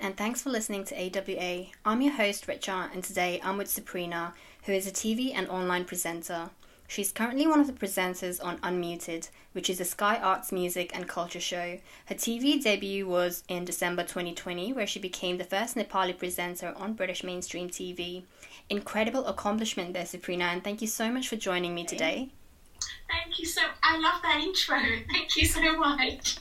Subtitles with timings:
[0.00, 1.66] and thanks for listening to AWA.
[1.84, 4.32] I'm your host, Richa, and today I'm with Sabrina,
[4.64, 6.50] who is a TV and online presenter.
[6.88, 11.06] She's currently one of the presenters on Unmuted, which is a Sky Arts music and
[11.06, 11.78] culture show.
[12.06, 16.94] Her TV debut was in December 2020, where she became the first Nepali presenter on
[16.94, 18.22] British mainstream TV.
[18.70, 22.30] Incredible accomplishment there, Sabrina, and thank you so much for joining me today.
[23.08, 23.62] Thank you so.
[23.82, 24.78] I love that intro.
[25.10, 26.36] Thank you so much.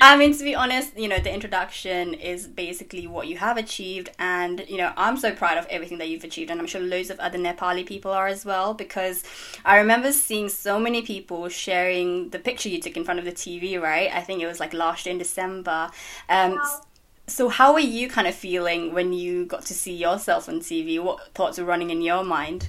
[0.00, 4.10] I mean, to be honest, you know, the introduction is basically what you have achieved,
[4.18, 7.10] and you know, I'm so proud of everything that you've achieved, and I'm sure loads
[7.10, 8.74] of other Nepali people are as well.
[8.74, 9.24] Because
[9.64, 13.32] I remember seeing so many people sharing the picture you took in front of the
[13.32, 13.80] TV.
[13.80, 14.10] Right?
[14.12, 15.90] I think it was like last year in December.
[16.28, 16.80] Um, wow.
[17.26, 21.02] So, how were you kind of feeling when you got to see yourself on TV?
[21.02, 22.68] What thoughts were running in your mind?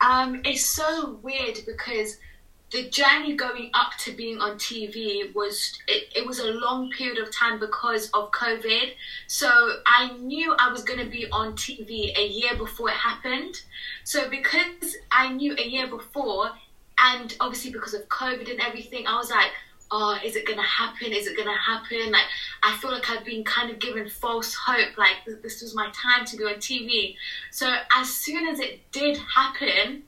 [0.00, 2.18] Um, it's so weird because
[2.72, 7.18] the journey going up to being on TV was it, it was a long period
[7.18, 8.92] of time because of COVID.
[9.28, 9.48] So
[9.86, 13.62] I knew I was going to be on TV a year before it happened.
[14.04, 16.50] So because I knew a year before,
[16.98, 19.50] and obviously because of COVID and everything, I was like,
[19.90, 21.12] oh, is it gonna happen?
[21.12, 22.10] Is it gonna happen?
[22.10, 22.24] Like,
[22.62, 26.24] I feel like I've been kind of given false hope, like this was my time
[26.26, 27.16] to be on TV.
[27.50, 30.02] So as soon as it did happen,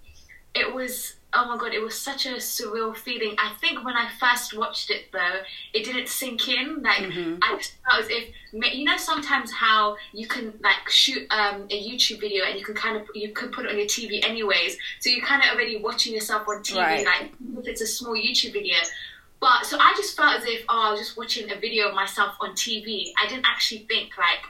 [0.55, 3.35] it was oh my god, it was such a surreal feeling.
[3.39, 5.41] I think when I first watched it though,
[5.75, 6.83] it didn't sink in.
[6.83, 7.39] Like mm-hmm.
[7.43, 8.31] I just felt as if
[8.75, 12.75] you know sometimes how you can like shoot um, a YouTube video and you can
[12.75, 14.79] kind of you can put it on your TV anyways.
[15.01, 17.05] So you're kind of already watching yourself on TV, right.
[17.05, 18.77] like if it's a small YouTube video.
[19.41, 21.95] But so I just felt as if oh, I was just watching a video of
[21.95, 23.13] myself on TV.
[23.23, 24.45] I didn't actually think like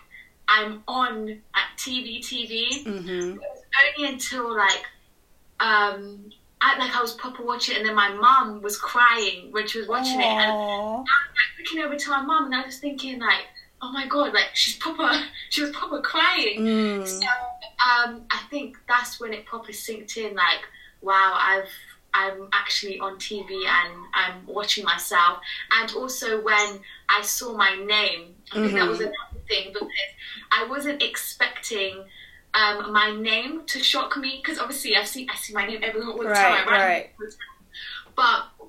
[0.49, 2.85] I'm on at TV TV.
[2.85, 3.09] Mm-hmm.
[3.09, 3.63] It was
[3.99, 4.85] only until like
[5.61, 9.69] um I, like I was proper watching it, and then my mum was crying when
[9.69, 10.21] she was watching Aww.
[10.21, 13.45] it, and I was like looking over to my mum, and I was thinking like,
[13.81, 15.09] oh my god, like she's proper,
[15.51, 16.61] she was proper crying.
[16.61, 17.07] Mm.
[17.07, 20.61] So um, I think that's when it properly sinked in, like,
[21.01, 21.69] wow, I've
[22.19, 25.39] I'm actually on TV and I'm watching myself.
[25.79, 28.77] And also when I saw my name, I think mm-hmm.
[28.77, 29.09] that was mm-hmm.
[29.09, 29.89] another thing because
[30.51, 32.05] I wasn't expecting
[32.55, 36.11] um, my name to shock me because obviously I see I see my name everywhere
[36.11, 36.69] all the right, time.
[36.69, 37.11] Right.
[37.21, 37.35] right?
[38.17, 38.67] But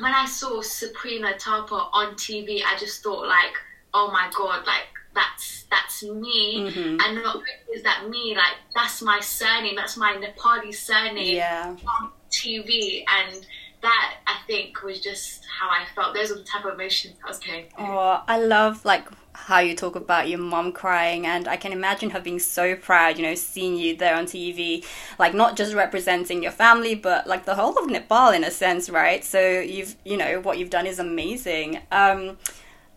[0.00, 3.54] when I saw Sabrina Thapa on TV, I just thought like,
[3.94, 7.00] oh my god, like that's that's me, mm-hmm.
[7.00, 11.36] and not only is that me, like that's my surname, that's my Nepali surname.
[11.36, 11.76] Yeah.
[11.86, 13.46] On TV and
[13.82, 16.14] that I think was just how I felt.
[16.14, 17.86] Those are the type of emotions I was going through.
[17.86, 22.10] Oh, I love like how you talk about your mom crying and I can imagine
[22.10, 24.84] her being so proud, you know, seeing you there on TV,
[25.18, 28.90] like not just representing your family, but like the whole of Nepal in a sense,
[28.90, 29.24] right?
[29.24, 31.80] So you've, you know, what you've done is amazing.
[31.90, 32.36] Um,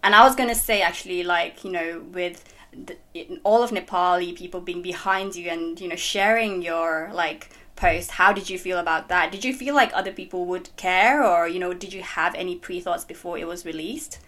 [0.03, 2.97] and I was gonna say actually, like, you know, with the,
[3.43, 8.31] all of Nepali people being behind you and you know sharing your like post how
[8.31, 11.59] did you feel about that did you feel like other people would care or you
[11.59, 14.19] know did you have any pre-thoughts before it was released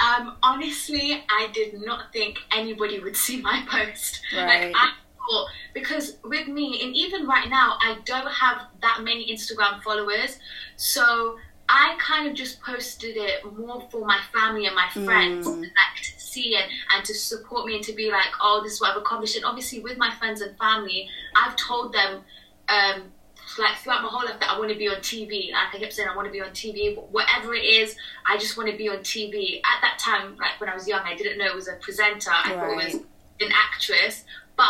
[0.00, 4.66] um, honestly i did not think anybody would see my post right.
[4.66, 9.32] like i thought because with me and even right now i don't have that many
[9.34, 10.38] instagram followers
[10.76, 11.36] so
[11.68, 15.60] I kind of just posted it more for my family and my friends, mm.
[15.60, 18.80] like to see and, and to support me and to be like, oh, this is
[18.80, 19.36] what I've accomplished.
[19.36, 22.22] And obviously, with my friends and family, I've told them
[22.68, 23.12] um,
[23.58, 25.52] like throughout my whole life that I want to be on TV.
[25.52, 26.96] Like I kept saying, I want to be on TV.
[27.10, 29.58] Whatever it is, I just want to be on TV.
[29.58, 32.30] At that time, like when I was young, I didn't know it was a presenter.
[32.30, 32.58] I right.
[32.58, 32.94] thought it was
[33.40, 34.24] an actress.
[34.56, 34.64] But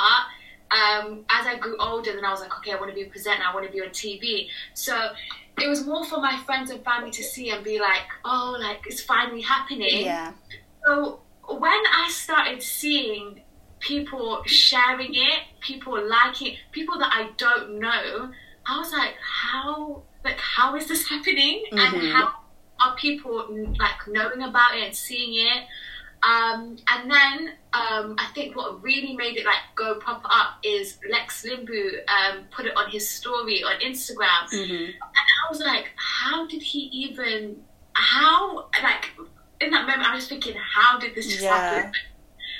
[0.71, 3.09] um, as I grew older, then I was like, okay, I want to be a
[3.09, 3.43] presenter.
[3.49, 4.49] I want to be on TV.
[4.75, 5.11] So
[5.61, 8.81] it was more for my friends and family to see and be like, oh, like
[8.87, 10.05] it's finally happening.
[10.05, 10.32] Yeah.
[10.84, 13.43] So when I started seeing
[13.84, 18.31] people sharing it, people liking, people that I don't know.
[18.67, 21.64] I was like, how, like, how is this happening?
[21.70, 21.79] Mm-hmm.
[21.79, 22.32] And how
[22.81, 23.47] are people
[23.79, 25.64] like knowing about it and seeing it?
[26.26, 30.99] Um, and then um, I think what really made it like go pop up is
[31.11, 34.85] Lex Limbu um, put it on his story on Instagram, mm-hmm.
[34.85, 37.62] and I was like, how did he even?
[37.93, 39.11] How like
[39.61, 41.58] in that moment I was thinking, how did this just yeah.
[41.58, 41.93] happen?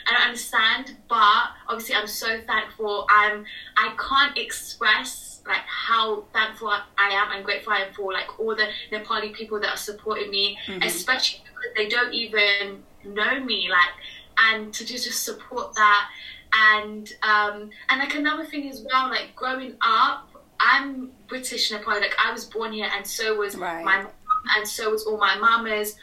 [0.07, 3.07] I don't understand, but obviously I'm so thankful.
[3.11, 3.45] I'm
[3.77, 8.55] I can't express like how thankful I am and grateful I am for like all
[8.55, 10.83] the Nepali people that are supporting me, mm-hmm.
[10.83, 13.91] especially because they don't even know me, like
[14.37, 16.09] and to just, just support that
[16.53, 20.29] and um and like another thing as well, like growing up,
[20.61, 23.85] I'm British Nepali, like I was born here and so was right.
[23.85, 24.13] my mom
[24.57, 25.97] and so was all my mamas.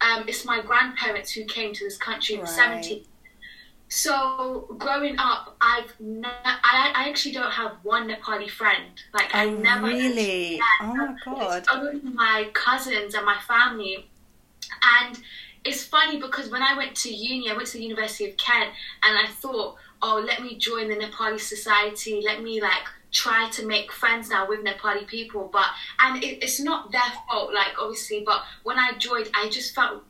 [0.00, 2.82] Um, it's my grandparents who came to this country in right.
[2.82, 3.06] the 70s
[3.88, 8.90] so growing up, I've ne- I, I actually don't have one Nepali friend.
[9.14, 10.56] Like I Oh, never really?
[10.56, 11.64] Yeah, Oh my God.
[11.72, 14.08] Only my cousins and my family,
[15.00, 15.18] and
[15.64, 18.70] it's funny because when I went to uni, I went to the University of Kent,
[19.02, 22.20] and I thought, oh, let me join the Nepali society.
[22.24, 25.48] Let me like try to make friends now with Nepali people.
[25.50, 25.66] But
[26.00, 28.22] and it, it's not their fault, like obviously.
[28.24, 30.02] But when I joined, I just felt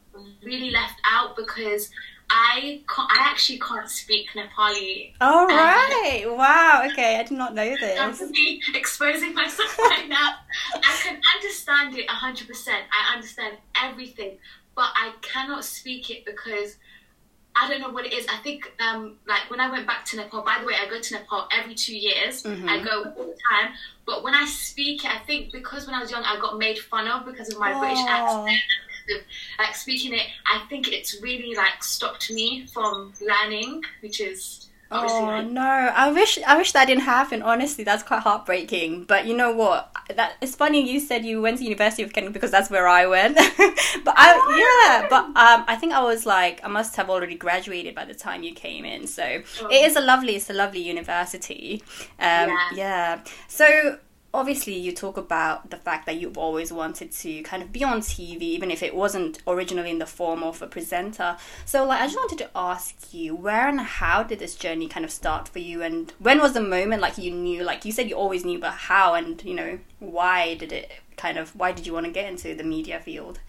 [0.42, 1.90] really left out because
[2.30, 5.14] I can't, I actually can't speak Nepali.
[5.20, 6.24] All right.
[6.26, 6.82] Wow.
[6.90, 7.16] Okay.
[7.18, 7.98] I did not know this.
[7.98, 10.34] I'm exposing myself right now.
[10.74, 12.68] I can understand it 100%.
[12.68, 14.36] I understand everything,
[14.74, 16.76] but I cannot speak it because
[17.60, 18.26] I don't know what it is.
[18.28, 21.00] I think, um, like when I went back to Nepal, by the way, I go
[21.00, 22.42] to Nepal every two years.
[22.44, 22.68] Mhm.
[22.68, 23.72] I go all the time.
[24.06, 26.78] But when I speak it, I think because when I was young, I got made
[26.78, 28.08] fun of because of my British Oh.
[28.08, 28.60] accent.
[29.10, 29.22] Of,
[29.58, 35.26] Like speaking it, I think it's really like stopped me from learning, which is obviously
[35.26, 35.60] Oh like, no!
[35.60, 37.42] I wish I wish that didn't happen.
[37.42, 39.04] Honestly, that's quite heartbreaking.
[39.04, 39.92] But you know what?
[40.16, 43.06] That it's funny you said you went to University of Kent because that's where I
[43.06, 43.36] went.
[44.04, 47.94] but I yeah, but um, I think I was like I must have already graduated
[47.94, 49.06] by the time you came in.
[49.06, 51.82] So it is a lovely, it's a lovely university.
[52.18, 52.70] Um, Yeah.
[52.72, 53.20] yeah.
[53.46, 53.98] So
[54.32, 58.00] obviously you talk about the fact that you've always wanted to kind of be on
[58.00, 61.36] TV, even if it wasn't originally in the form of a presenter.
[61.64, 65.04] So, like, I just wanted to ask you, where and how did this journey kind
[65.04, 68.08] of start for you, and when was the moment like you knew, like you said,
[68.08, 71.86] you always knew, but how, and you know, why did it kind of, why did
[71.86, 73.40] you want to get into the media field?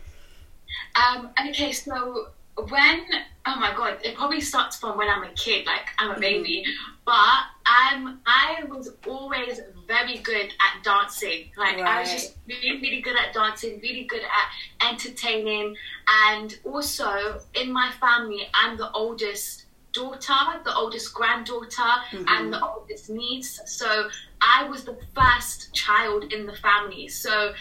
[0.95, 2.29] Um, okay, so
[2.67, 3.05] when
[3.45, 6.63] oh my god, it probably starts from when I'm a kid, like I'm a baby.
[7.05, 11.51] But um, I was always very good at dancing.
[11.57, 15.75] Like I was just really, really good at dancing, really good at entertaining,
[16.31, 20.33] and also in my family, I'm the oldest daughter,
[20.63, 23.59] the oldest granddaughter, and the oldest niece.
[23.65, 24.09] So
[24.41, 27.07] I was the first child in the family.
[27.07, 27.53] So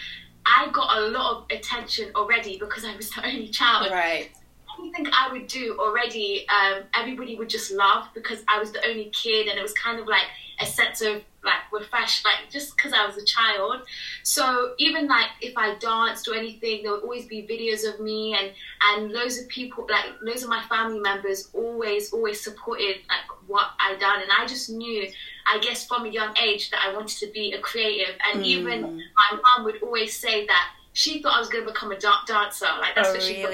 [0.45, 3.91] I got a lot of attention already because I was the only child.
[3.91, 4.31] Right.
[4.79, 9.11] Anything I would do already, um, everybody would just laugh because I was the only
[9.11, 10.23] kid, and it was kind of like
[10.61, 13.81] a sense of like refresh, like just because I was a child.
[14.23, 18.35] So even like if I danced or anything, there would always be videos of me,
[18.39, 18.51] and
[18.89, 23.67] and loads of people, like loads of my family members, always always supported like what
[23.79, 25.07] I done, and I just knew,
[25.45, 28.83] I guess from a young age that I wanted to be a creative, and even
[28.83, 29.01] Mm.
[29.17, 32.23] my mom would always say that she thought I was going to become a da-
[32.25, 33.53] dancer, like that's Oh, what she thought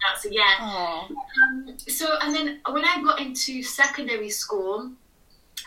[0.00, 0.56] dancer, yeah.
[0.60, 4.92] Um, so, and then when I got into secondary school,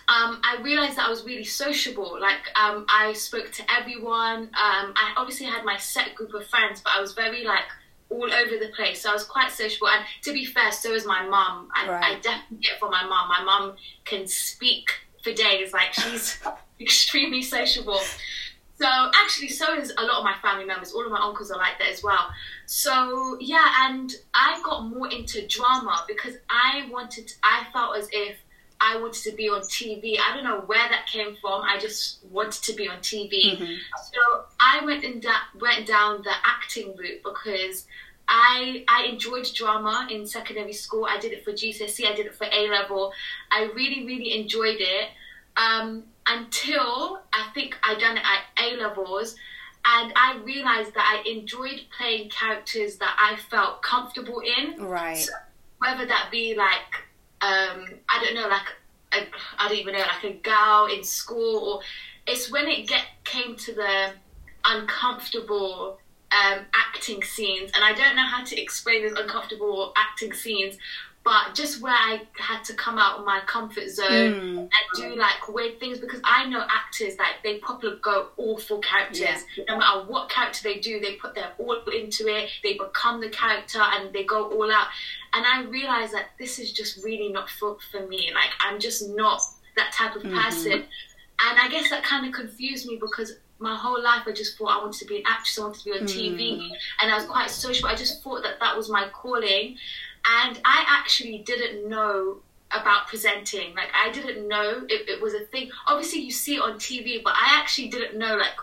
[0.09, 2.17] um, I realized that I was really sociable.
[2.19, 4.41] Like, um, I spoke to everyone.
[4.41, 7.65] Um, I obviously had my set group of friends, but I was very like
[8.09, 9.01] all over the place.
[9.01, 9.89] So I was quite sociable.
[9.89, 11.69] And to be fair, so is my mum.
[11.75, 13.29] I, I definitely get it from my mum.
[13.29, 14.89] My mum can speak
[15.23, 15.73] for days.
[15.73, 16.39] Like, she's
[16.81, 17.99] extremely sociable.
[18.79, 20.93] So actually, so is a lot of my family members.
[20.93, 22.29] All of my uncles are like that as well.
[22.65, 27.33] So yeah, and I got more into drama because I wanted.
[27.43, 28.37] I felt as if
[28.79, 30.17] I wanted to be on TV.
[30.17, 31.61] I don't know where that came from.
[31.63, 33.57] I just wanted to be on TV.
[33.57, 33.77] Mhm.
[34.13, 37.85] So I went in da- went down the acting route because
[38.29, 41.05] I I enjoyed drama in secondary school.
[41.05, 42.07] I did it for GCSE.
[42.07, 43.11] I did it for A level.
[43.51, 45.09] I really really enjoyed it
[45.57, 49.35] um, until I think I done it at A levels.
[49.85, 55.17] And I realized that I enjoyed playing characters that I felt comfortable in Right.
[55.17, 55.31] So,
[55.79, 57.05] whether that be like
[57.41, 58.67] um I don't know like
[59.13, 61.81] a, I don't even know like a gal in school or
[62.27, 64.11] it's when it get came to the
[64.65, 65.97] uncomfortable
[66.31, 70.77] um acting scenes and I don't know how to explain those uncomfortable acting scenes
[71.23, 74.57] but just where I had to come out of my comfort zone Mm.
[74.59, 78.79] and do like weird things because I know actors like they probably go all for
[78.79, 79.43] characters.
[79.55, 79.63] Yeah.
[79.67, 82.49] No matter what character they do, they put their all into it.
[82.63, 84.87] They become the character and they go all out.
[85.33, 88.31] And I realized that this is just really not for for me.
[88.33, 89.41] Like I'm just not
[89.75, 90.71] that type of person.
[91.41, 94.67] And I guess that kind of confused me because my whole life I just thought
[94.69, 95.59] I wanted to be an actress.
[95.59, 96.69] I wanted to be on TV,
[97.01, 97.87] and I was quite social.
[97.89, 99.77] I just thought that that was my calling,
[100.25, 102.37] and I actually didn't know
[102.71, 103.73] about presenting.
[103.75, 105.71] Like I didn't know it, it was a thing.
[105.87, 108.55] Obviously, you see it on TV, but I actually didn't know like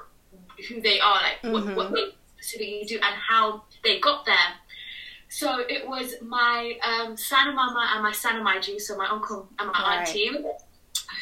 [0.69, 4.37] who they are, like what, what they specifically do, and how they got there.
[5.29, 9.69] So it was my um, Sana Mama and my Sana Maiji, so my uncle and
[9.73, 10.07] my Right.
[10.09, 10.31] auntie,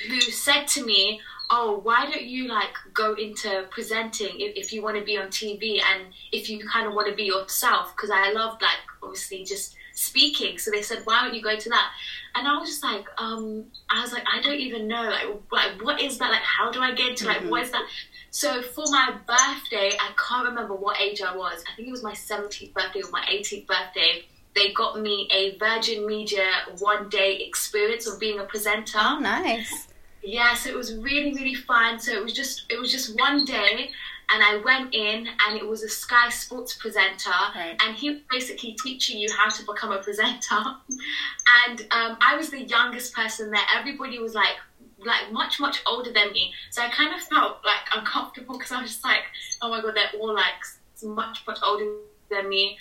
[0.09, 4.83] who said to me, "Oh, why don't you like go into presenting if, if you
[4.83, 8.11] want to be on TV and if you kind of want to be yourself?" Because
[8.11, 10.59] I loved like obviously just speaking.
[10.59, 11.91] So they said, why don't you go to that?
[12.35, 15.83] And I was just like, um, I was like, I don't even know, like, like
[15.83, 16.31] what is that?
[16.31, 17.51] Like, how do I get to like, mm-hmm.
[17.51, 17.87] what is that?
[18.31, 21.63] So for my birthday, I can't remember what age I was.
[21.71, 24.25] I think it was my 17th birthday or my 18th birthday.
[24.57, 26.47] They got me a Virgin Media
[26.79, 28.99] one day experience of being a presenter.
[29.01, 29.89] Oh, nice.
[30.23, 32.01] Yeah, so it was really, really fun.
[32.01, 33.91] So it was just, it was just one day
[34.29, 37.77] and I went in and it was a Sky Sports presenter right.
[37.85, 40.35] and he was basically teaching you how to become a presenter.
[41.69, 43.63] and um, I was the youngest person there.
[43.77, 44.57] Everybody was like
[44.99, 48.81] like much much older than me, so I kind of felt like uncomfortable because I
[48.81, 49.25] was just like,
[49.61, 50.55] oh my god, they're all like
[51.03, 51.85] much much older
[52.31, 52.79] than me.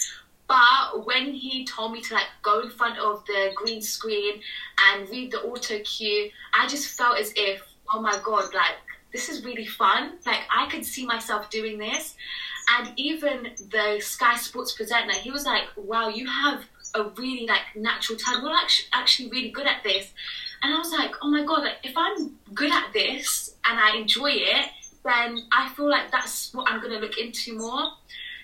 [0.47, 4.41] But when he told me to like go in front of the green screen
[4.89, 7.61] and read the auto cue, I just felt as if,
[7.93, 8.75] oh my god, like
[9.13, 10.13] this is really fun.
[10.25, 12.15] Like I could see myself doing this.
[12.77, 16.63] And even the Sky Sports presenter, he was like, wow, you have
[16.95, 18.43] a really like natural talent.
[18.43, 20.11] We're actually, actually really good at this.
[20.61, 24.31] And I was like, oh my god, if I'm good at this and I enjoy
[24.31, 24.65] it,
[25.03, 27.91] then I feel like that's what I'm gonna look into more.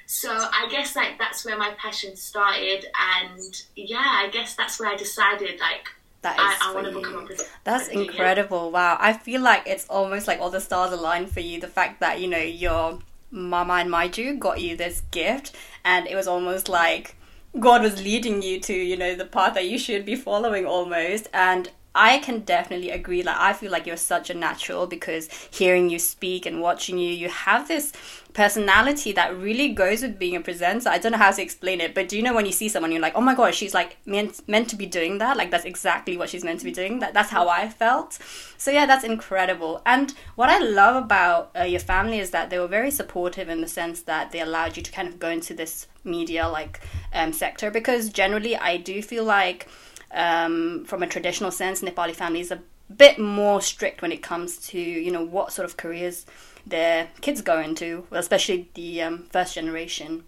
[0.06, 2.86] So I guess like that's where my passion started,
[3.22, 5.88] and yeah, I guess that's where I decided like
[6.22, 8.72] that is I, I want to become a That's incredible.
[8.72, 8.98] Wow.
[9.00, 11.60] I feel like it's almost like all the stars aligned for you.
[11.60, 13.00] The fact that, you know, your
[13.32, 17.16] mama and Maiju got you this gift and it was almost like
[17.60, 21.30] God was leading you to, you know, the path that you should be following almost.
[21.34, 23.24] And I can definitely agree.
[23.24, 27.12] Like, I feel like you're such a natural because hearing you speak and watching you,
[27.12, 27.92] you have this
[28.32, 30.88] personality that really goes with being a presenter.
[30.88, 32.94] I don't know how to explain it, but do you know when you see someone,
[32.94, 35.36] you're like, oh my god, she's like meant meant to be doing that.
[35.36, 37.00] Like, that's exactly what she's meant to be doing.
[37.00, 38.18] That that's how I felt.
[38.58, 39.82] So yeah, that's incredible.
[39.86, 43.60] And what I love about uh, your family is that they were very supportive in
[43.60, 46.80] the sense that they allowed you to kind of go into this media like
[47.14, 49.68] um, sector because generally I do feel like
[50.12, 54.58] um, from a traditional sense, Nepali families are a bit more strict when it comes
[54.70, 56.26] to you know what sort of careers
[56.66, 60.24] their kids go into, especially the um, first generation.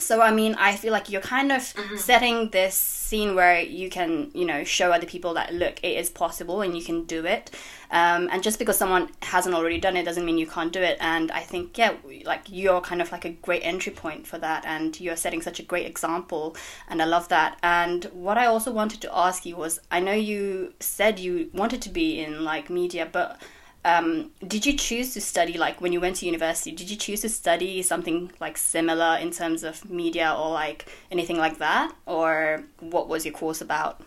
[0.00, 1.96] So I mean, I feel like you're kind of mm-hmm.
[1.96, 6.10] setting this scene where you can, you know, show other people that look, it is
[6.10, 7.50] possible and you can do it.
[7.90, 10.96] Um, and just because someone hasn't already done it doesn't mean you can't do it.
[11.00, 14.64] And I think, yeah, like you're kind of like a great entry point for that,
[14.66, 16.56] and you're setting such a great example,
[16.88, 17.58] and I love that.
[17.62, 21.82] And what I also wanted to ask you was, I know you said you wanted
[21.82, 23.40] to be in like media, but
[23.84, 27.20] um, did you choose to study like when you went to university did you choose
[27.20, 31.94] to study something like similar in terms of media or like anything like that?
[32.06, 34.00] Or what was your course about?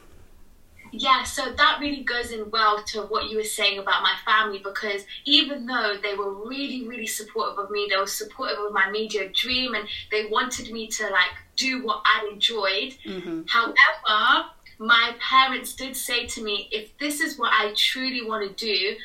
[0.92, 4.62] Yeah so that really goes in well to what you were saying about my family
[4.64, 8.90] because even though they were really really supportive of me they were supportive of my
[8.90, 12.96] media dream and they wanted me to like do what i enjoyed.
[13.06, 13.42] Mm-hmm.
[13.48, 14.48] however
[14.80, 18.96] my parents did say to me if this is what i truly want to do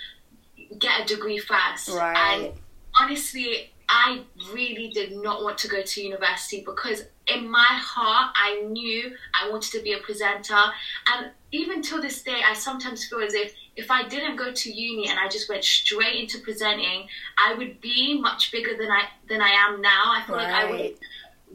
[0.78, 1.88] get a degree first.
[1.90, 2.16] Right.
[2.16, 2.52] And
[3.00, 8.62] honestly, I really did not want to go to university because in my heart, I
[8.62, 10.54] knew I wanted to be a presenter.
[10.54, 14.72] And even till this day, I sometimes feel as if if I didn't go to
[14.72, 17.06] uni and I just went straight into presenting,
[17.38, 20.04] I would be much bigger than I than I am now.
[20.06, 20.50] I feel right.
[20.50, 20.94] like I would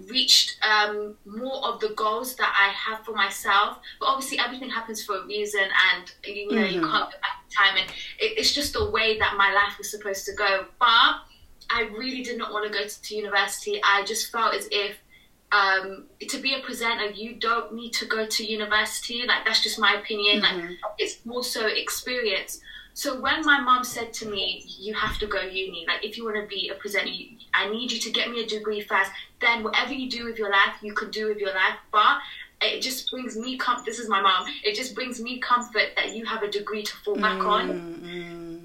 [0.10, 3.80] reached um, more of the goals that I have for myself.
[4.00, 5.64] But obviously, everything happens for a reason,
[5.94, 6.76] and you know mm-hmm.
[6.76, 7.78] you can't go back in time.
[7.78, 7.90] And
[8.20, 10.66] it, it's just the way that my life was supposed to go.
[10.80, 11.22] But
[11.70, 13.82] I really did not want to go to, to university.
[13.84, 14.98] I just felt as if
[15.52, 19.24] um, to be a presenter, you don't need to go to university.
[19.28, 20.42] Like that's just my opinion.
[20.42, 20.68] Mm-hmm.
[20.68, 22.60] Like it's more so experience.
[22.94, 25.86] So when my mom said to me, "You have to go uni.
[25.88, 27.12] Like if you want to be a presenter,
[27.54, 29.12] I need you to get me a degree first.
[29.40, 31.78] Then whatever you do with your life, you can do with your life.
[31.92, 32.20] But
[32.62, 33.86] it just brings me comfort.
[33.86, 34.48] This is my mom.
[34.64, 37.70] It just brings me comfort that you have a degree to fall back mm, on.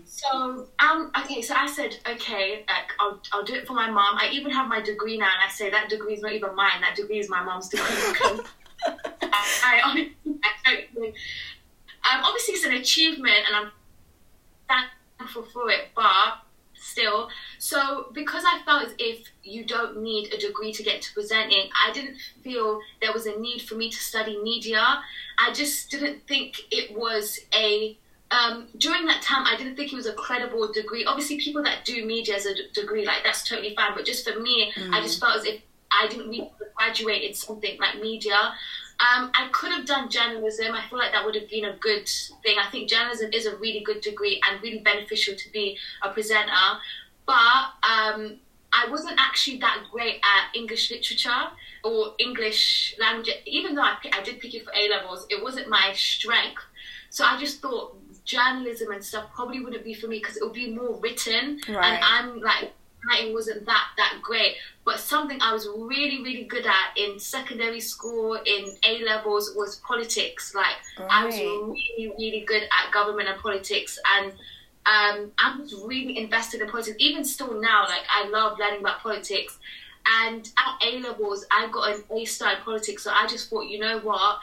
[0.04, 4.18] So um okay, so I said okay, like I'll I'll do it for my mom.
[4.18, 6.80] I even have my degree now, and I say that degree is not even mine.
[6.80, 7.86] That degree is my mom's degree.
[8.84, 11.06] I, honestly, I don't.
[11.06, 13.70] um, obviously it's an achievement, and I'm
[15.18, 16.42] thankful for it, but
[16.74, 17.28] still.
[17.58, 21.68] So because I felt as if you don't need a degree to get to presenting,
[21.86, 25.00] I didn't feel there was a need for me to study media.
[25.38, 27.96] I just didn't think it was a
[28.32, 31.04] um, during that time, I didn't think it was a credible degree.
[31.04, 33.92] Obviously, people that do media as a d- degree, like that's totally fine.
[33.94, 34.92] But just for me, mm.
[34.92, 35.60] I just felt as if
[35.90, 38.54] I didn't really graduate in something like media.
[39.00, 40.74] Um, I could have done journalism.
[40.74, 42.08] I feel like that would have been a good
[42.42, 42.56] thing.
[42.58, 46.78] I think journalism is a really good degree and really beneficial to be a presenter.
[47.26, 47.34] But
[47.82, 48.38] um,
[48.72, 51.48] I wasn't actually that great at English literature
[51.84, 53.30] or English language.
[53.44, 56.62] Even though I, I did pick it for A levels, it wasn't my strength.
[57.10, 60.52] So I just thought journalism and stuff probably wouldn't be for me because it would
[60.52, 61.84] be more written, Right.
[61.84, 62.72] and I'm like
[63.10, 64.56] writing wasn't that that great.
[64.84, 69.76] But something I was really really good at in secondary school, in A levels, was
[69.86, 70.54] politics.
[70.54, 70.76] Like
[71.10, 74.32] I was really really good at government and politics and.
[74.84, 76.96] Um, I was really invested in politics.
[76.98, 79.56] Even still now, like I love learning about politics.
[80.04, 83.68] And at A levels, I got an A star in politics, so I just thought,
[83.68, 84.40] you know what?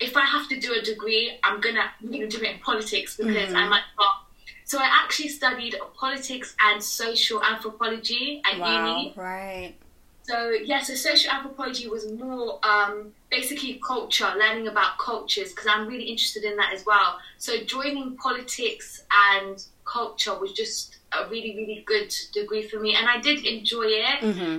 [0.00, 3.16] If I have to do a degree, I'm gonna I'm gonna do it in politics
[3.16, 4.14] because I might not.
[4.64, 8.96] So I actually studied politics and social anthropology at Wow.
[8.96, 9.14] uni.
[9.16, 9.74] Right.
[10.22, 15.88] So yeah, so social anthropology was more um, basically culture, learning about cultures, because I'm
[15.88, 17.18] really interested in that as well.
[17.38, 19.02] So joining politics
[19.32, 23.86] and culture was just a really, really good degree for me, and I did enjoy
[23.86, 24.20] it.
[24.20, 24.58] Mm-hmm.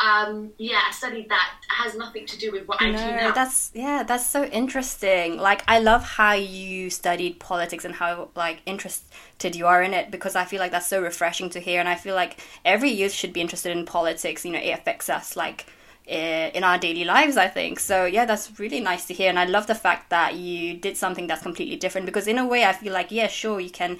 [0.00, 1.52] Um, yeah, I studied that.
[1.62, 3.32] It has nothing to do with what I do now.
[3.32, 5.36] that's yeah, that's so interesting.
[5.36, 10.10] Like I love how you studied politics and how like interested you are in it
[10.10, 13.12] because I feel like that's so refreshing to hear and I feel like every youth
[13.12, 15.66] should be interested in politics, you know, it affects us like
[16.10, 17.78] in our daily lives, I think.
[17.80, 20.96] So yeah, that's really nice to hear, and I love the fact that you did
[20.96, 22.06] something that's completely different.
[22.06, 23.98] Because in a way, I feel like yeah, sure, you can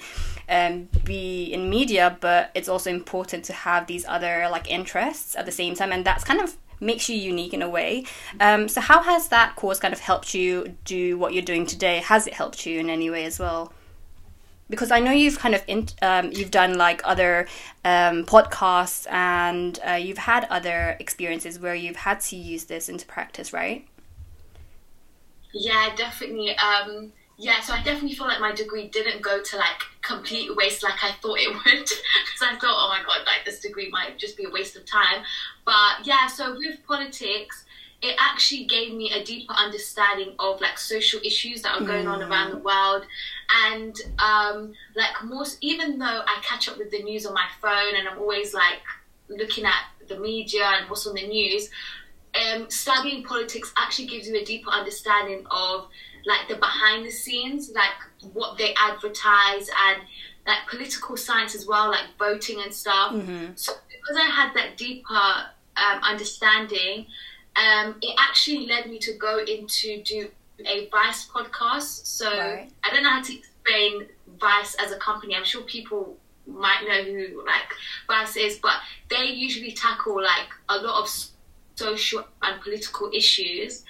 [0.49, 5.45] um, be in media, but it's also important to have these other like interests at
[5.45, 8.05] the same time, and that's kind of makes you unique in a way.
[8.39, 11.99] Um, so how has that course kind of helped you do what you're doing today?
[11.99, 13.71] Has it helped you in any way as well?
[14.71, 17.47] Because I know you've kind of in, um, you've done like other
[17.85, 23.05] um, podcasts and uh, you've had other experiences where you've had to use this into
[23.05, 23.87] practice, right?
[25.53, 26.55] Yeah, definitely.
[26.57, 30.83] Um, yeah, so I definitely feel like my degree didn't go to like complete waste
[30.83, 31.89] like I thought it would.
[31.89, 34.85] so I thought, oh my god, like this degree might just be a waste of
[34.85, 35.23] time.
[35.65, 37.65] But yeah, so with politics,
[38.01, 42.21] it actually gave me a deeper understanding of like social issues that are going on
[42.23, 43.05] around the world.
[43.67, 47.95] And um like most even though i catch up with the news on my phone
[47.97, 48.79] and i'm always like
[49.29, 51.69] looking at the media and what's on the news
[52.33, 55.87] um studying politics actually gives you a deeper understanding of
[56.25, 60.01] like the behind the scenes like what they advertise and
[60.47, 63.13] like political science as well like voting and stuff.
[63.13, 63.53] Mm-hmm.
[63.55, 65.13] so because I had that deeper
[65.77, 67.05] um, understanding,
[67.55, 70.29] um, it actually led me to go into do
[70.65, 72.05] a Vice podcast.
[72.05, 72.69] So Right.
[72.83, 74.07] I don't know how to explain
[74.39, 75.35] Vice as a company.
[75.35, 77.73] I'm sure people might know who like
[78.07, 78.75] Vice is, but
[79.09, 81.09] they usually tackle like a lot of
[81.75, 83.83] social and political issues.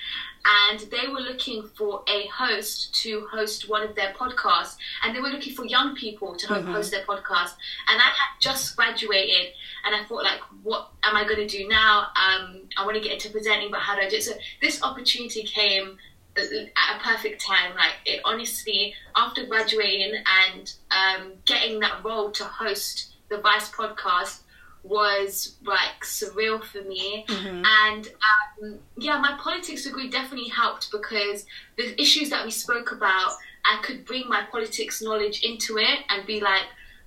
[0.43, 5.21] And they were looking for a host to host one of their podcasts, and they
[5.21, 7.54] were looking for young people to ho- host their podcast.
[7.88, 9.54] And I had just graduated,
[9.86, 12.08] and I thought, like, what am I going to do now?
[12.15, 14.23] Um, I want to get into presenting, but how do I do it?
[14.23, 15.97] So this opportunity came
[16.36, 17.75] at a perfect time.
[17.75, 24.40] Like, it honestly, after graduating and um, getting that role to host the Vice podcast
[24.84, 27.26] was like surreal for me.
[27.65, 31.46] And um, yeah my politics degree definitely helped because
[31.78, 33.32] the issues that we spoke about
[33.65, 36.63] i could bring my politics knowledge into it and be like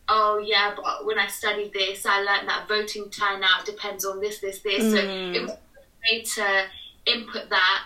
[0.09, 4.39] oh yeah but when i studied this i learned that voting turnout depends on this
[4.39, 4.83] this this.
[4.93, 6.65] So it was a way to
[7.07, 7.85] input that.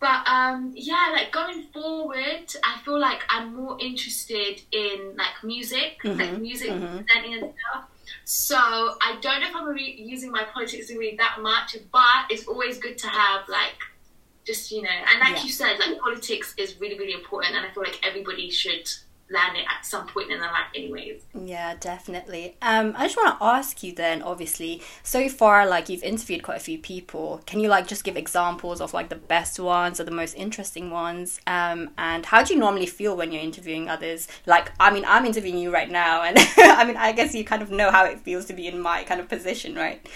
[0.00, 5.98] But um yeah like going forward i feel like i'm more interested in like music
[6.04, 7.84] like music presenting and stuff
[8.24, 12.46] so I don't know if I'm re- using my politics degree that much, but it's
[12.46, 13.76] always good to have like
[14.44, 15.44] just you know, and like Yeah.
[15.44, 18.90] you said, like politics is really really important, and I feel like everybody should
[19.34, 21.22] learn it at some point in their life, anyways.
[21.34, 22.56] Yeah, definitely.
[22.62, 26.56] Um, I just want to ask you then, obviously, so far, like you've interviewed quite
[26.56, 27.42] a few people.
[27.46, 30.90] Can you like just give examples of like the best ones or the most interesting
[30.90, 31.40] ones?
[31.46, 34.28] Um, and how do you normally feel when you're interviewing others?
[34.46, 37.62] Like, I mean, I'm interviewing you right now, and I mean, I guess you kind
[37.62, 40.06] of know how it feels to be in my kind of position, right?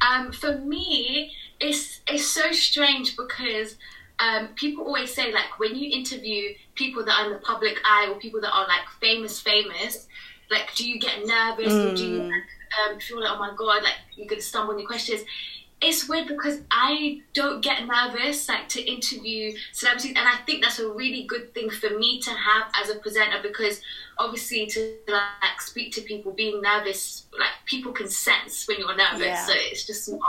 [0.00, 3.76] Um, for me, it's it's so strange because
[4.18, 8.08] um, people always say like when you interview people that are in the public eye
[8.10, 10.06] or people that are like famous, famous,
[10.50, 13.82] like do you get nervous or do you like, um, feel like oh my god,
[13.82, 15.22] like you're gonna stumble on your questions?
[15.82, 20.78] It's weird because I don't get nervous like to interview celebrities, and I think that's
[20.78, 23.82] a really good thing for me to have as a presenter because
[24.16, 29.20] obviously to like speak to people being nervous, like people can sense when you're nervous,
[29.26, 29.44] Yeah.
[29.44, 30.20] so it's just not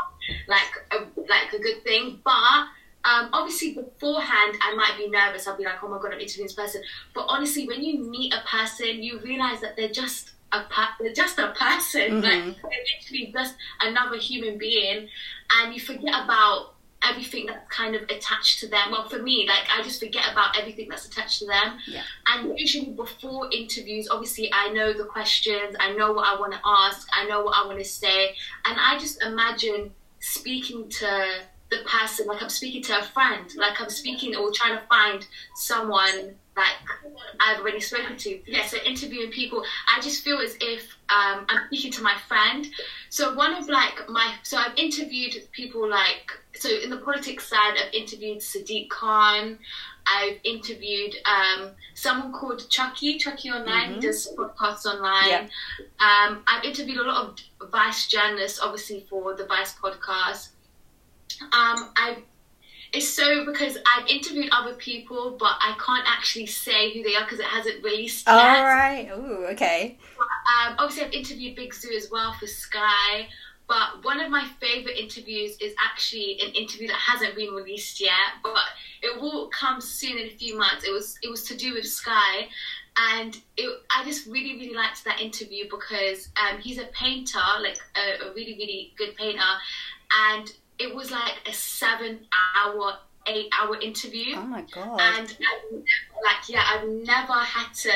[0.47, 2.19] like a, like a good thing.
[2.25, 2.65] But
[3.05, 5.47] um, obviously beforehand I might be nervous.
[5.47, 6.81] I'll be like, oh my god, I'm interviewing this person.
[7.13, 11.37] But honestly, when you meet a person, you realize that they're just a per- just
[11.39, 15.07] a person, like they're literally just another human being,
[15.57, 18.91] and you forget about everything that's kind of attached to them.
[18.91, 21.77] Well, for me, like I just forget about everything that's attached to them.
[21.87, 22.01] Yeah.
[22.27, 26.59] And usually before interviews, obviously I know the questions, I know what I want to
[26.65, 31.77] ask, I know what I want to say, and I just imagine speaking to the
[31.85, 35.25] person like I'm speaking to a friend, like I'm speaking or trying to find
[35.55, 36.75] someone like
[37.41, 38.39] I've already spoken to.
[38.49, 42.65] Yeah, so interviewing people, I just feel as if um, I'm speaking to my friend.
[43.09, 47.73] So one of like my, so I've interviewed people like, so in the politics side,
[47.83, 49.57] I've interviewed Sadiq Khan.
[50.07, 54.01] I've interviewed um, someone called Chucky, Chucky Online, Mhm.
[54.01, 55.29] does podcasts online.
[55.29, 55.47] Yeah.
[56.27, 60.49] Um, I've interviewed a lot of Vice journalists, obviously for the Vice podcast.
[62.95, 67.25] It's so because I've interviewed other people, but I can't actually say who they are
[67.25, 68.61] because it hasn't released All yet.
[68.61, 69.09] right.
[69.17, 69.97] Ooh, okay.
[70.17, 73.27] Um, obviously, I've interviewed Big Zuu as well for Sky.
[73.67, 78.11] But one of my favorite interviews is actually an interview that hasn't been released yet,
[78.43, 78.63] but
[79.01, 80.85] it will come soon in a few months.
[80.85, 82.47] It was it was to do with Sky,
[82.95, 87.79] and it, I just really really liked that interview because um, he's a painter, like
[87.95, 89.41] a, a really really good painter,
[90.29, 92.19] and it was like a seven
[92.55, 92.93] hour,
[93.27, 94.99] eight hour interview Oh my god.
[95.01, 95.83] and I've never,
[96.23, 97.91] like yeah i've never had to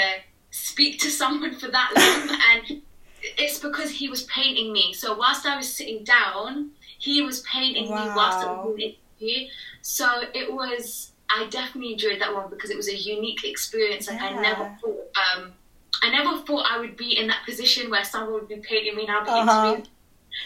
[0.51, 2.37] speak to someone for that long
[2.71, 2.81] and
[3.21, 7.93] it's because he was painting me so whilst i was sitting down he was painting
[7.93, 9.47] me whilst i was in the interview
[9.81, 14.21] so it was i definitely enjoyed that one because it was a unique experience like
[14.21, 14.75] i never Yeah.
[14.81, 15.51] thought um
[16.01, 19.05] i never thought i would be in that position where someone would be painting me
[19.05, 19.61] and i'd be Uh-huh.
[19.65, 19.87] interviewing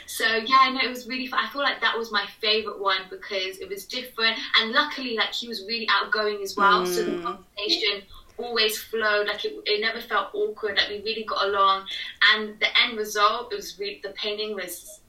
[0.05, 1.39] so yeah, no, it was really fun.
[1.45, 5.33] I feel like that was my favorite one because it was different, and luckily, like
[5.33, 6.85] he was really outgoing as well.
[6.85, 7.23] So the Mm.
[7.23, 8.03] conversation
[8.37, 9.27] always flowed.
[9.27, 10.77] Like it, it never felt awkward.
[10.77, 11.87] Like we really got along,
[12.33, 14.99] and the end result, it was really the painting was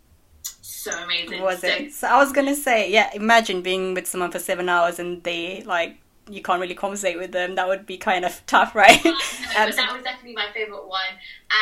[0.60, 1.40] so amazing.
[1.40, 1.92] was so, it?
[1.92, 3.10] So I was gonna say, yeah.
[3.14, 5.96] Imagine being with someone for seven hours and they like
[6.30, 7.54] you can't really conversate with them.
[7.54, 9.02] That would be kind of tough, right?
[9.04, 11.00] No, Um, but that was definitely my favorite one,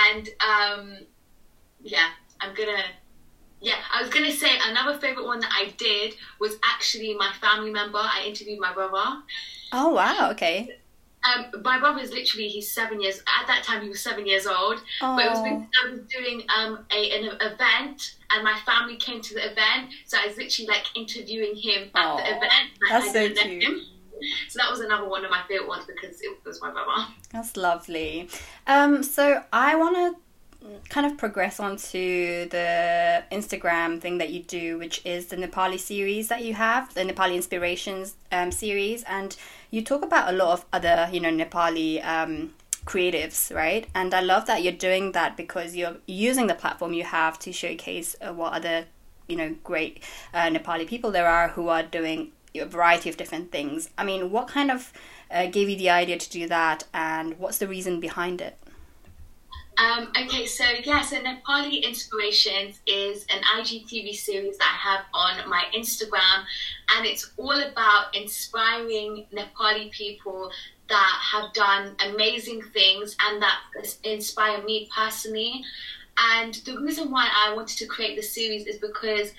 [0.08, 0.98] and um,
[1.82, 2.08] yeah,
[2.42, 2.82] I'm gonna.
[3.60, 7.70] Yeah, I was gonna say another favorite one that I did was actually my family
[7.70, 7.98] member.
[7.98, 9.22] I interviewed my brother.
[9.72, 10.30] oh wow.
[10.32, 10.78] Okay.
[11.24, 13.20] Um, my brother is literally he's seven years.
[13.40, 14.80] At that time, he was seven years old.
[15.00, 15.14] Oh.
[15.14, 15.44] But it was Oh.
[15.44, 19.92] because I was doing um a, an event, and my family came to the event,
[20.06, 22.70] so I was literally like interviewing him at Aw, the event.
[22.90, 23.82] That's so cute.
[24.48, 27.06] So that was another one of my favorite ones because it was my brother.
[27.32, 28.28] That's lovely.
[28.66, 30.16] Um, so I want to
[30.88, 36.28] kind of progress onto the Instagram thing that you do, which is the Nepali series
[36.28, 39.36] that you have, the Nepali Inspirations um, series, and
[39.70, 43.86] you talk about a lot of other, you know, Nepali um, creatives, right?
[43.94, 47.52] And I love that you're doing that because you're using the platform you have to
[47.52, 48.86] showcase uh, what other,
[49.28, 50.02] you know, great
[50.34, 53.88] uh, Nepali people there are who are doing a variety of different things.
[53.96, 54.92] I mean, what kind of
[55.30, 58.58] uh, gave you the idea to do that, and what's the reason behind it?
[59.78, 65.48] Um, okay, so yeah, so Nepali Inspirations is an IGTV series that I have on
[65.48, 66.44] my Instagram,
[66.94, 70.50] and it's all about inspiring Nepali people
[70.88, 73.60] that have done amazing things and that
[74.04, 75.64] inspire me personally.
[76.18, 79.32] And the reason why I wanted to create the series is because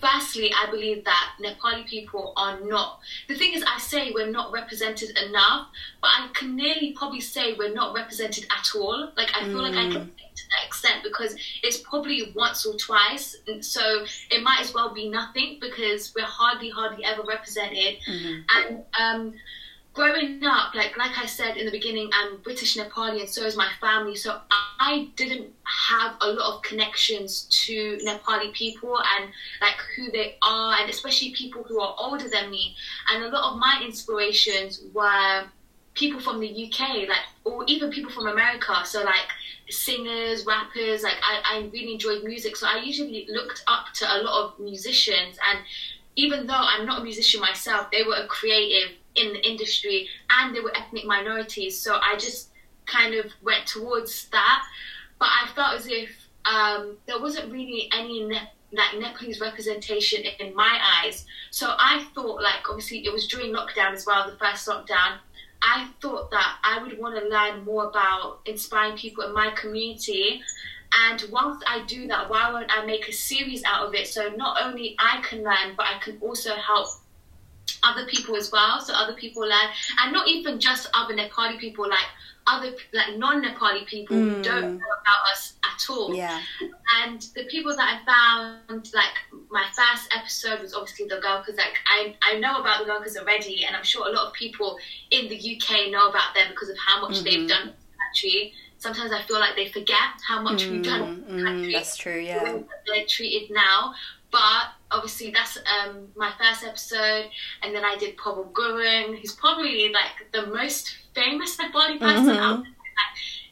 [0.00, 3.00] firstly, I believe that Nepali people are not.
[3.28, 5.68] The thing is, I say we're not represented enough,
[6.00, 9.10] but I can nearly probably say we're not represented at all.
[9.16, 12.74] Like, I feel like I can say to that extent because it's probably once or
[12.76, 17.96] twice, so it might as well be nothing because we're hardly, hardly ever represented.
[18.54, 19.34] And um,
[19.94, 23.56] growing up, like like I said in the beginning, I'm British Nepali, and so is
[23.56, 24.16] my family.
[24.16, 30.36] So I didn't have a lot of connections to Nepali people and like who they
[30.42, 32.76] are, and especially people who are older than me.
[33.10, 35.44] And a lot of my inspirations were
[35.94, 38.82] people from the UK, like or even people from America.
[38.84, 39.28] So like
[39.68, 41.02] singers, rappers.
[41.02, 44.60] Like I, I really enjoyed music, so I usually looked up to a lot of
[44.60, 45.60] musicians and
[46.16, 50.54] even though I'm not a musician myself, they were a creative in the industry and
[50.54, 51.78] they were ethnic minorities.
[51.78, 52.50] So I just
[52.86, 54.64] kind of went towards that.
[55.18, 56.10] But I felt as if
[56.44, 61.26] um, there wasn't really any ne- like Nepalese representation in my eyes.
[61.50, 65.18] So I thought, like, obviously it was during lockdown as well, the first lockdown.
[65.62, 70.40] I thought that I would want to learn more about inspiring people in my community
[70.92, 74.08] and whilst I do that, why won't I make a series out of it?
[74.08, 76.88] So not only I can learn, but I can also help
[77.82, 78.80] other people as well.
[78.80, 82.06] So other people learn, and not even just other Nepali people, like
[82.46, 84.42] other like non-Nepali people mm.
[84.42, 86.14] don't know about us at all.
[86.14, 86.40] Yeah.
[87.02, 89.12] And the people that I found, like
[89.50, 91.56] my first episode was obviously the Gurkhas.
[91.56, 94.78] Like I, I know about the Gurkhas already, and I'm sure a lot of people
[95.10, 97.24] in the UK know about them because of how much mm-hmm.
[97.24, 98.52] they've done in the country.
[98.78, 101.72] Sometimes I feel like they forget how much mm, we've done the mm.
[101.72, 102.60] That's true, yeah.
[102.86, 103.92] They're treated now,
[104.32, 107.26] but obviously that's um, my first episode,
[107.62, 112.38] and then I did Prabal Gurung, who's probably like the most famous Nepali person mm-hmm.
[112.38, 112.72] out there.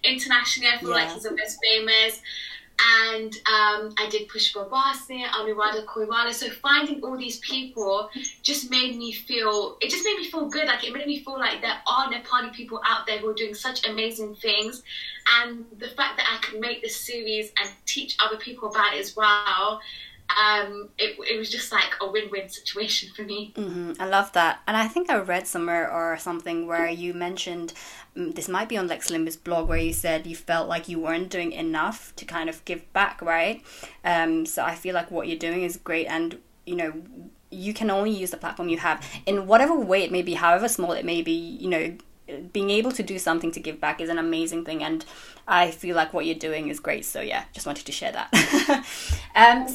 [0.04, 0.70] internationally.
[0.72, 0.96] I feel yeah.
[0.96, 2.20] like he's the most famous.
[2.80, 6.32] And um, I did Pushpa Basnet, Anuradha Koirala.
[6.32, 8.08] So finding all these people
[8.42, 10.66] just made me feel, it just made me feel good.
[10.68, 13.54] Like it made me feel like there are Nepali people out there who are doing
[13.54, 14.84] such amazing things.
[15.40, 19.00] And the fact that I could make this series and teach other people about it
[19.00, 19.80] as well
[20.36, 23.52] um, it, it was just like a win-win situation for me.
[23.56, 23.92] Mm-hmm.
[24.00, 27.72] I love that, and I think I read somewhere or something where you mentioned
[28.16, 30.98] um, this might be on Lex Limbu's blog where you said you felt like you
[31.00, 33.62] weren't doing enough to kind of give back, right?
[34.04, 36.92] Um, so I feel like what you're doing is great, and you know
[37.50, 40.68] you can only use the platform you have in whatever way it may be, however
[40.68, 41.32] small it may be.
[41.32, 41.96] You know,
[42.52, 45.04] being able to do something to give back is an amazing thing and
[45.46, 47.04] i feel like what you're doing is great.
[47.04, 48.84] So yeah just wanted to share that.
[49.34, 49.68] Um,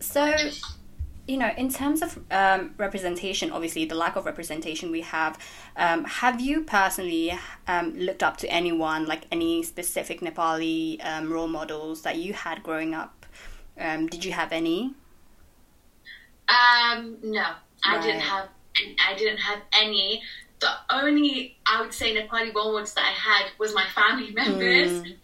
[0.00, 0.34] so
[1.28, 5.38] you know in terms of um, representation obviously the lack of representation we have
[5.76, 7.38] um, have you personally
[7.68, 12.62] um, looked up to anyone like any specific nepali um, role models that you had
[12.62, 13.26] growing up?
[13.78, 14.94] Um, did you have any?
[16.48, 17.44] Um no.
[17.84, 18.48] I didn't have
[19.06, 20.22] i didn't have any
[20.62, 25.02] the only I would say Nepali role models that I had was my family members,
[25.02, 25.16] mm.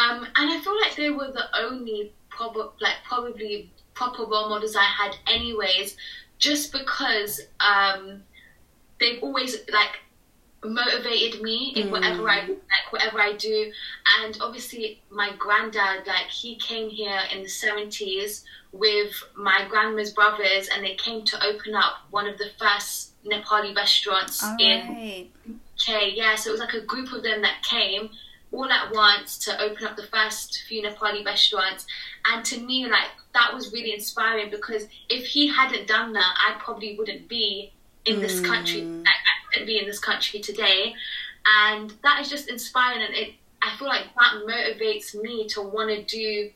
[0.00, 4.76] um, and I feel like they were the only prob- like probably proper role models
[4.76, 5.96] I had, anyways,
[6.38, 8.22] just because um,
[9.00, 9.98] they've always like
[10.64, 11.90] motivated me in mm.
[11.90, 13.70] whatever I like whatever I do
[14.18, 20.68] and obviously my granddad like he came here in the 70s with my grandma's brothers
[20.74, 25.30] and they came to open up one of the first Nepali restaurants all in right.
[25.78, 26.14] UK.
[26.14, 28.10] Yeah, so it was like a group of them that came
[28.52, 31.86] all at once to open up the first few Nepali restaurants.
[32.24, 36.58] And to me, like that was really inspiring because if he hadn't done that, I
[36.58, 37.72] probably wouldn't be
[38.04, 38.46] in this mm.
[38.46, 38.82] country.
[38.82, 40.94] Like, I wouldn't be in this country today.
[41.44, 43.34] And that is just inspiring, and it.
[43.62, 46.50] I feel like that motivates me to want to do,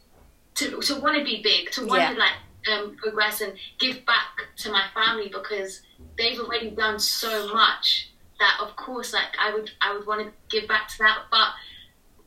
[0.56, 2.18] to to want to be big, to want to yeah.
[2.18, 5.82] like um, progress and give back to my family because
[6.16, 10.32] they've already done so much that of course like I would I would want to
[10.48, 11.48] give back to that but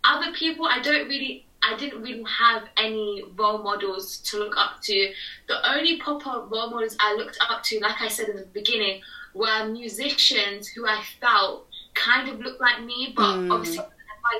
[0.03, 4.81] other people I don't really I didn't really have any role models to look up
[4.83, 5.13] to.
[5.47, 9.01] The only proper role models I looked up to like I said in the beginning
[9.33, 13.51] were musicians who I felt kind of looked like me but mm.
[13.51, 13.85] obviously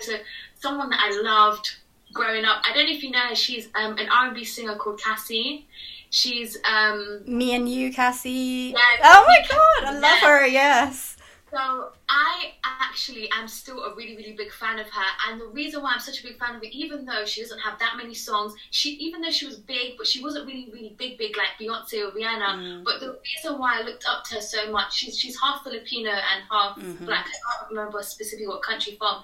[0.02, 0.14] so
[0.56, 1.76] someone that I loved
[2.14, 2.62] growing up.
[2.64, 5.68] I don't know if you know her she's um, an R&B singer called Cassie
[6.14, 8.72] She's um me and you, Cassie.
[8.76, 10.46] Yeah, oh my god, I love her.
[10.46, 11.18] Yes.
[11.50, 15.82] So I actually am still a really, really big fan of her, and the reason
[15.82, 18.14] why I'm such a big fan of her, even though she doesn't have that many
[18.14, 21.58] songs, she even though she was big, but she wasn't really, really big, big like
[21.60, 22.60] Beyonce or Rihanna.
[22.60, 22.84] Mm.
[22.84, 26.12] But the reason why I looked up to her so much, she's she's half Filipino
[26.12, 27.06] and half mm-hmm.
[27.06, 27.26] black.
[27.26, 29.24] I can't remember specifically what country from,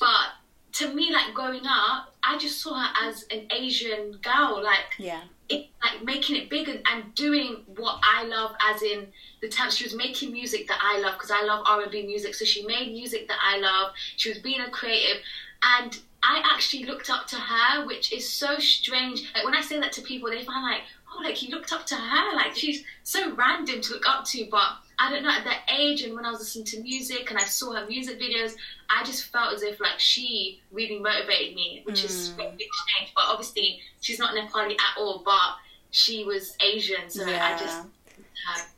[0.00, 0.40] but
[0.72, 5.20] to me, like growing up, I just saw her as an Asian girl, like yeah
[5.50, 9.08] like making it big and, and, doing what I love, as in
[9.40, 12.06] the time she was making music that I love because I love R and B
[12.06, 12.34] music.
[12.34, 13.92] So she made music that I love.
[14.16, 15.22] She was being a creative,
[15.62, 19.30] and I actually looked up to her, which is so strange.
[19.34, 20.82] Like when I say that to people, they find like,
[21.14, 24.46] oh, like you looked up to her, like she's so random to look up to,
[24.50, 24.68] but
[25.00, 27.44] I don't know, at that age and when I was listening to music and I
[27.44, 28.54] saw her music videos,
[28.90, 32.04] I just felt as if like she really motivated me, which mm.
[32.04, 33.12] is a big change.
[33.16, 35.56] But obviously, she's not Nepali at all, but
[35.90, 37.56] she was Asian, so yeah.
[37.56, 37.86] I just.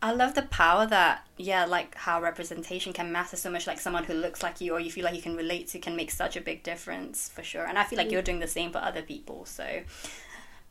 [0.01, 3.67] I love the power that yeah, like how representation can matter so much.
[3.67, 5.97] Like someone who looks like you or you feel like you can relate to can
[5.97, 7.65] make such a big difference for sure.
[7.67, 9.45] And I feel like you're doing the same for other people.
[9.45, 9.83] So,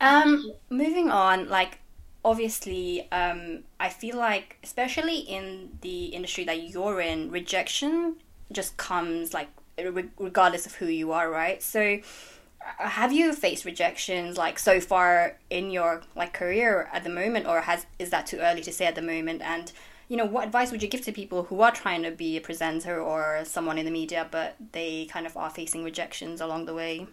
[0.00, 1.78] um, moving on, like
[2.24, 8.16] obviously um, i feel like especially in the industry that you're in rejection
[8.52, 9.48] just comes like
[10.18, 11.62] regardless of who you are right?
[11.62, 11.98] So
[12.60, 17.46] uh, have you faced rejections like so far in your like career at the moment
[17.46, 19.42] or has is that too early to say at the moment?
[19.42, 19.72] And
[20.08, 22.40] you know what advice would you give to people who are trying to be a
[22.40, 26.74] presenter or someone in the media but they kind of are facing rejections along the
[26.74, 27.06] way?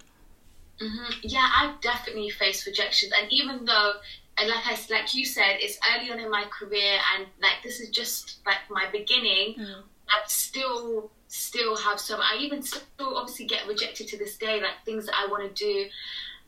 [0.82, 1.12] Mm-hmm.
[1.24, 3.96] yeah i've definitely faced rejections and even though
[4.40, 7.80] and like I like you said, it's early on in my career, and like this
[7.80, 9.56] is just like my beginning.
[9.60, 9.84] Mm.
[10.10, 12.20] I still still have some.
[12.22, 15.64] I even still obviously get rejected to this day, like things that I want to
[15.64, 15.90] do.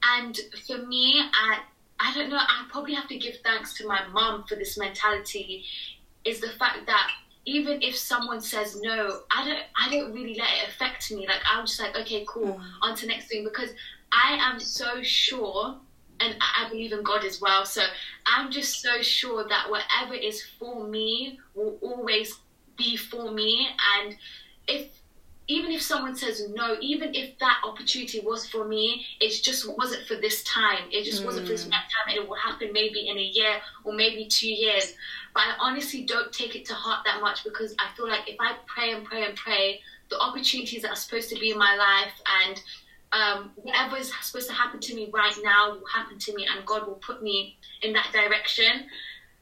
[0.03, 1.59] And for me, I
[1.99, 2.37] I don't know.
[2.37, 5.65] I probably have to give thanks to my mum for this mentality.
[6.23, 7.11] Is the fact that
[7.45, 11.27] even if someone says no, I don't I don't really let it affect me.
[11.27, 12.63] Like I'm just like, okay, cool, Mm.
[12.81, 13.69] on to next thing because
[14.11, 15.77] I am so sure
[16.21, 17.65] and I believe in God as well.
[17.65, 17.81] So
[18.25, 22.39] I'm just so sure that whatever is for me will always
[22.77, 23.67] be for me.
[23.97, 24.15] And
[24.67, 24.89] if
[25.47, 30.05] even if someone says no, even if that opportunity was for me, it just wasn't
[30.07, 30.83] for this time.
[30.91, 31.71] It just wasn't for this Mm.
[31.71, 32.15] time.
[32.15, 34.93] It will happen maybe in a year or maybe two years.
[35.33, 38.37] But I honestly don't take it to heart that much because I feel like if
[38.39, 41.75] I pray and pray and pray, the opportunities that are supposed to be in my
[41.75, 42.13] life
[42.45, 42.61] and
[43.13, 46.65] um, whatever is supposed to happen to me right now will happen to me, and
[46.65, 48.85] God will put me in that direction.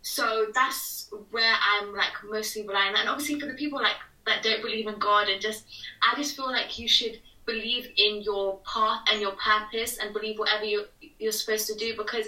[0.01, 2.95] So that's where I'm like mostly relying.
[2.95, 5.65] On and obviously, for the people like that don't believe in God, and just
[6.01, 10.39] I just feel like you should believe in your path and your purpose, and believe
[10.39, 10.85] whatever you
[11.19, 12.27] you're supposed to do because.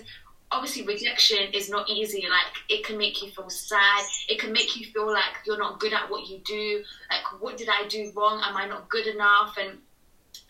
[0.54, 2.26] Obviously, rejection is not easy.
[2.30, 4.04] Like, it can make you feel sad.
[4.28, 6.84] It can make you feel like you're not good at what you do.
[7.10, 8.42] Like, what did I do wrong?
[8.44, 9.56] Am I not good enough?
[9.58, 9.78] And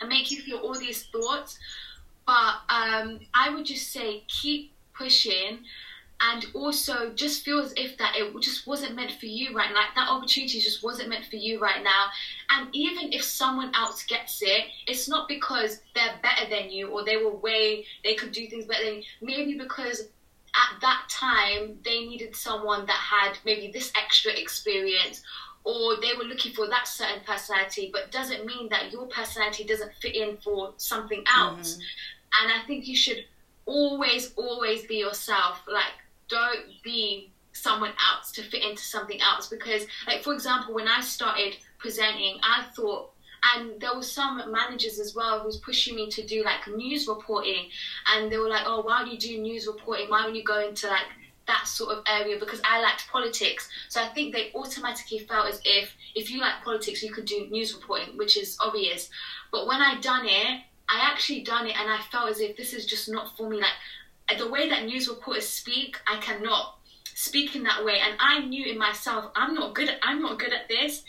[0.02, 1.58] and make you feel all these thoughts.
[2.26, 5.60] But um, I would just say keep pushing
[6.22, 9.80] and also just feel as if that it just wasn't meant for you right now.
[9.80, 12.08] Like that opportunity just wasn't meant for you right now.
[12.52, 17.04] And even if someone else gets it, it's not because they're better than you or
[17.04, 19.04] they were way, they could do things better than you.
[19.22, 20.10] Maybe because
[20.54, 25.24] at that time they needed someone that had maybe this extra experience
[25.64, 29.94] or they were looking for that certain personality, but doesn't mean that your personality doesn't
[30.02, 31.58] fit in for something mm-hmm.
[31.58, 31.78] else.
[32.42, 33.26] And I think you should
[33.66, 35.62] always, always be yourself.
[35.72, 35.94] Like,
[36.30, 39.48] don't be someone else to fit into something else.
[39.48, 43.12] Because, like, for example, when I started presenting, I thought,
[43.56, 47.08] and there were some managers as well who was pushing me to do like news
[47.08, 47.70] reporting,
[48.14, 50.10] and they were like, "Oh, why don't you do news reporting?
[50.10, 51.08] Why don't you go into like
[51.52, 53.70] that sort of area because I liked politics.
[53.90, 57.48] So I think they automatically felt as if if you like politics, you could do
[57.52, 59.10] news reporting, which is obvious.
[59.52, 62.74] But when I done it, I actually done it, and I felt as if this
[62.74, 63.58] is just not for me.
[63.58, 63.78] Like
[64.30, 66.78] uh, the way that news reporters speak, I cannot
[67.14, 68.00] speak in that way.
[68.00, 69.90] And I knew in myself, I'm not good.
[69.90, 71.04] At, I'm not good at this.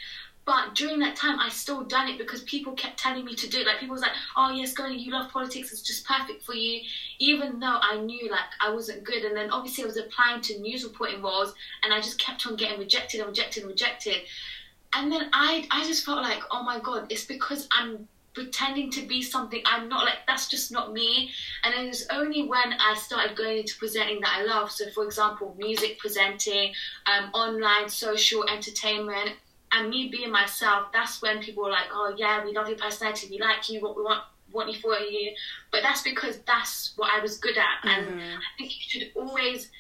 [0.45, 3.61] But during that time, I still done it because people kept telling me to do
[3.61, 3.67] it.
[3.67, 5.73] Like people was like, "Oh yes, go you love politics.
[5.73, 6.81] It's just perfect for you."
[7.21, 10.59] Even though I knew like I wasn't good, and then obviously I was applying to
[10.59, 14.23] news reporting roles, and I just kept on getting rejected and rejected and rejected.
[14.95, 19.03] And then I, I just felt like, oh my god, it's because I'm pretending to
[19.03, 20.07] be something I'm not.
[20.07, 21.31] Like that's just not me.
[21.63, 24.73] And it was only when I started going into presenting that I love.
[24.73, 26.75] So, for example, music presenting,
[27.07, 29.37] um, online, social entertainment
[29.73, 33.29] and me being myself, that's when people were like, "Oh yeah, we love your personality,
[33.31, 35.35] we like you, what we want, want you for you."
[35.71, 38.37] But that's because that's what I was good at, and Mhm.
[38.39, 39.71] I think you should always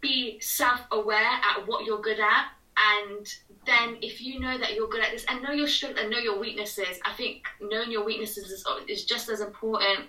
[0.00, 3.26] be self-aware at what you're good at, and
[3.66, 6.18] then if you know that you're good at this, and know your strengths and know
[6.18, 10.08] your weaknesses, I think knowing your weaknesses is, is just as important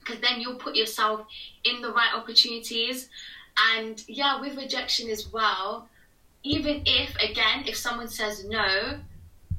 [0.00, 1.26] because then you'll put yourself
[1.64, 3.10] in the right opportunities,
[3.74, 5.88] and yeah, with rejection as well
[6.42, 8.98] even if again if someone says no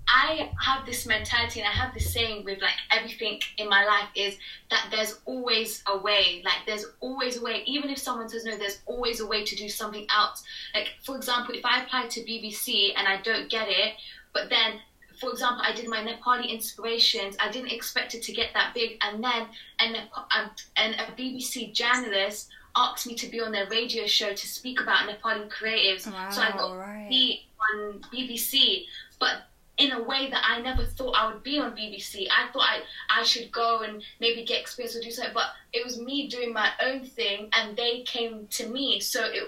[0.08, 4.10] i have this mentality and i have this saying with like everything in my life
[4.16, 4.38] is
[4.70, 8.58] that there's always a way like there's always a way even if someone says no
[8.58, 12.22] there's always a way to do something else like for example if i apply to
[12.22, 13.96] bbc and i don't get it
[14.34, 14.80] but then
[15.20, 17.36] for example, I did my Nepali inspirations.
[17.42, 19.48] I didn't expect it to get that big, and then
[19.80, 24.48] and a, and a BBC journalist asked me to be on their radio show to
[24.48, 26.02] speak about Nepali creatives.
[26.34, 27.04] so I got right.
[27.04, 28.86] to be on BBC,
[29.20, 32.28] but in a way that I never thought I would be on BBC.
[32.30, 35.86] I thought I, I should go and maybe get experience or do something, but it
[35.86, 39.00] was me doing my own thing, and they came to me.
[39.00, 39.44] So it,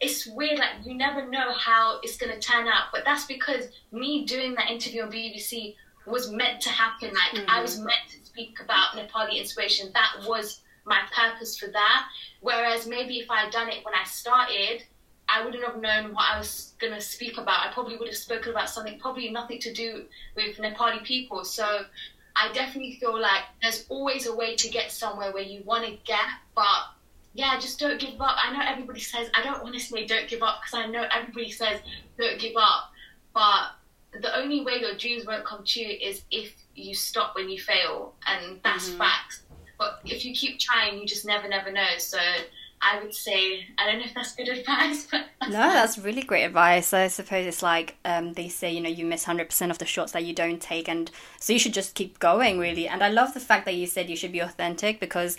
[0.00, 4.24] it's weird, like you never know how it's gonna turn out, but that's because me
[4.24, 7.10] doing that interview on BBC was meant to happen.
[7.14, 7.62] Like I mm-hmm.
[7.62, 9.90] was meant to speak about Nepali inspiration.
[9.94, 12.06] That was my purpose for that.
[12.40, 14.84] Whereas maybe if I had done it when I started,
[15.28, 17.66] I wouldn't have known what I was going to speak about.
[17.68, 20.04] I probably would have spoken about something probably nothing to do
[20.36, 21.44] with Nepali people.
[21.44, 21.84] So
[22.36, 25.92] I definitely feel like there's always a way to get somewhere where you want to
[26.04, 26.24] get,
[26.54, 26.84] but
[27.34, 28.36] yeah, just don't give up.
[28.42, 31.04] I know everybody says, I don't want to say don't give up because I know
[31.12, 31.80] everybody says
[32.18, 32.92] don't give up,
[33.34, 33.72] but
[34.20, 38.14] the only way your dreams won't come true is if you stop when you fail,
[38.26, 38.98] and that's Mhm.
[38.98, 39.42] facts.
[39.78, 41.98] But if you keep trying, you just never, never know.
[41.98, 42.18] So
[42.80, 46.22] I would say I don't know if that's good advice, but that's no, that's really
[46.22, 46.92] great advice.
[46.92, 49.86] I suppose it's like um, they say, you know, you miss hundred percent of the
[49.86, 51.10] shots that you don't take, and
[51.40, 52.88] so you should just keep going, really.
[52.88, 55.36] And I love the fact that you said you should be authentic because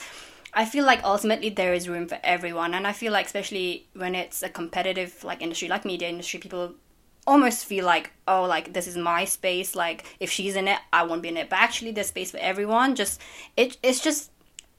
[0.54, 4.16] I feel like ultimately there is room for everyone, and I feel like especially when
[4.16, 6.74] it's a competitive like industry, like media industry, people
[7.28, 11.04] almost feel like oh like this is my space like if she's in it i
[11.04, 13.22] won't be in it but actually there's space for everyone just
[13.58, 14.32] it it's just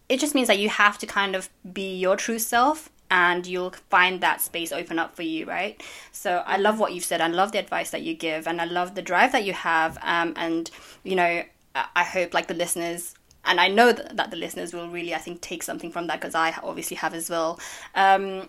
[0.09, 3.72] it just means that you have to kind of be your true self and you'll
[3.90, 5.82] find that space open up for you, right?
[6.12, 7.20] So I love what you've said.
[7.20, 9.99] I love the advice that you give, and I love the drive that you have.
[10.03, 10.70] Um, and
[11.05, 11.42] you know,
[11.74, 15.18] I hope like the listeners, and I know that, that the listeners will really, I
[15.18, 17.59] think, take something from that because I obviously have as well.
[17.94, 18.49] Um,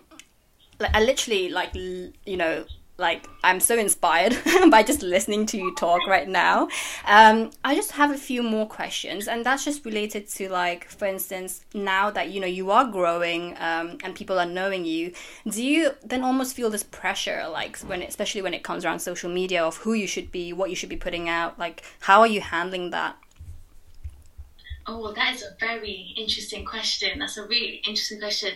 [0.80, 2.64] I literally like you know
[3.00, 4.36] like I'm so inspired
[4.70, 6.68] by just listening to you talk right now.
[7.06, 11.06] Um, I just have a few more questions, and that's just related to like, for
[11.06, 15.12] instance, now that you know you are growing um, and people are knowing you,
[15.48, 19.30] do you then almost feel this pressure, like when, especially when it comes around social
[19.30, 21.58] media, of who you should be, what you should be putting out?
[21.58, 23.16] Like, how are you handling that?
[24.86, 27.18] Oh, well, that is a very interesting question.
[27.18, 28.52] That's a really interesting question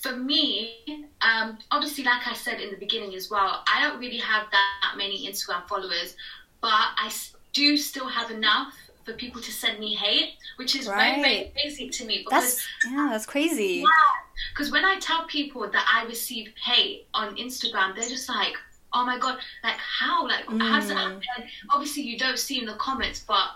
[0.00, 4.18] for me, um, obviously, like I said in the beginning as well, I don't really
[4.18, 6.16] have that many Instagram followers,
[6.60, 7.12] but I
[7.52, 8.74] do still have enough
[9.04, 11.16] for people to send me hate, which is right.
[11.16, 12.18] very, very crazy to me.
[12.18, 13.78] Because, that's, yeah, that's crazy.
[13.78, 13.84] Yeah,
[14.52, 18.54] because when I tell people that I receive hate on Instagram, they're just like,
[18.92, 20.26] oh my god, like how?
[20.26, 20.60] Like, mm.
[20.60, 21.22] how does that happen?
[21.70, 23.48] Obviously, you don't see in the comments, but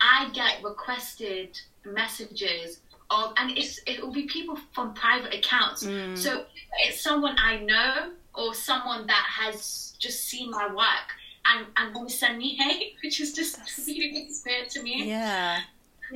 [0.00, 2.80] I get requested messages
[3.10, 5.84] of, and it's it will be people from private accounts.
[5.84, 6.16] Mm.
[6.16, 6.44] So
[6.86, 11.08] it's someone I know or someone that has just seen my work
[11.46, 15.08] and and will send me hate, which is just really weird to me.
[15.08, 15.60] Yeah,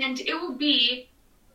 [0.01, 1.09] and it will be.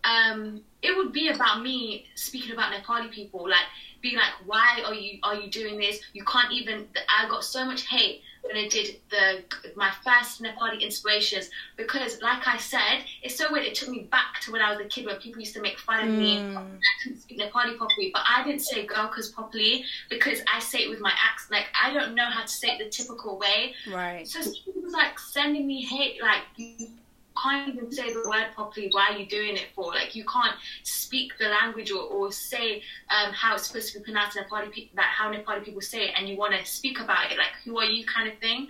[0.08, 3.66] Um, it would be about me speaking about Nepali people, like
[4.01, 5.99] being like, "Why are you are you doing this?
[6.14, 9.43] You can't even." I got so much hate when I did the
[9.76, 13.66] my first Nepali inspirations because, like I said, it's so weird.
[13.66, 15.80] It took me back to when I was a kid when people used to make
[15.80, 16.18] fun of mm.
[16.18, 16.55] me.
[16.55, 16.64] I
[17.03, 20.99] couldn't speak Nepali properly, but I didn't say Gurkhas properly because I say it with
[20.99, 21.51] my accent.
[21.51, 23.74] Like I don't know how to say it the typical way.
[23.91, 24.28] Right.
[24.28, 26.43] So people was like sending me hate, like
[27.41, 28.89] can't even say the word properly.
[28.91, 29.85] Why are you doing it for?
[29.93, 34.05] Like you can't speak the language or, or say um, how it's supposed to be
[34.05, 36.99] pronounced in Nepali people, that how Nepali people say it, and you want to speak
[36.99, 37.38] about it.
[37.38, 38.67] Like who are you, kind of thing.